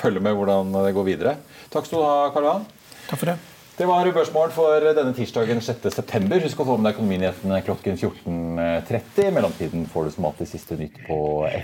følge 0.02 0.24
med 0.26 0.38
hvordan 0.38 0.74
det 0.82 0.96
går 0.98 1.12
videre. 1.14 1.38
Takk 1.70 1.88
skal 1.88 2.02
du 2.02 2.08
ha, 2.08 2.32
Karl 2.34 2.50
Johan. 2.50 2.72
Takk 3.06 3.22
for 3.22 3.30
det. 3.36 3.42
Det 3.76 3.84
var 3.84 4.08
børsmål 4.08 4.54
for 4.56 4.86
denne 4.96 5.12
tirsdagen 5.12 5.60
6.9. 5.60 6.38
Husk 6.46 6.62
å 6.64 6.66
få 6.70 6.78
med 6.80 6.88
deg 6.88 6.94
Økonominyhetene 6.96 7.58
klokken 7.66 7.98
14.30. 8.00 9.26
I 9.26 9.34
mellomtiden 9.36 9.84
får 9.92 10.06
du 10.06 10.14
som 10.14 10.28
alltid 10.30 10.48
siste 10.48 10.78
nytt 10.80 11.02
på 11.04 11.18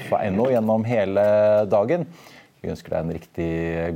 fa.no 0.10 0.50
gjennom 0.52 0.84
hele 0.84 1.24
dagen. 1.72 2.04
Vi 2.60 2.74
ønsker 2.74 2.92
deg 2.92 3.06
en 3.06 3.14
riktig 3.16 3.48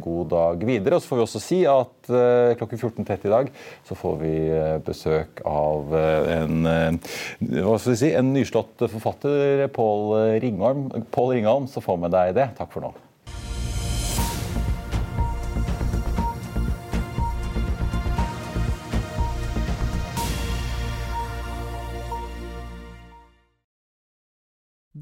god 0.06 0.32
dag 0.32 0.64
videre. 0.64 0.96
Og 0.96 1.04
så 1.04 1.12
får 1.12 1.20
vi 1.20 1.26
også 1.26 1.44
si 1.44 1.60
at 1.68 2.12
uh, 2.16 2.56
klokken 2.56 2.80
14.30 2.80 3.28
i 3.28 3.34
dag 3.36 3.52
så 3.90 4.00
får 4.00 4.16
vi 4.24 4.34
uh, 4.48 4.78
besøk 4.88 5.44
av 5.52 5.92
uh, 5.92 6.32
en, 6.38 7.02
hva 7.52 7.76
skal 7.76 7.98
vi 7.98 8.00
si, 8.00 8.14
en 8.16 8.32
nyslått 8.32 8.88
forfatter, 8.96 9.68
Pål 9.76 10.40
Ringholm. 10.40 10.88
Pål 11.12 11.36
Ringholm, 11.36 11.68
så 11.68 11.84
få 11.84 12.00
med 12.00 12.16
deg 12.16 12.32
det. 12.40 12.54
Takk 12.56 12.72
for 12.72 12.88
nå. 12.88 12.96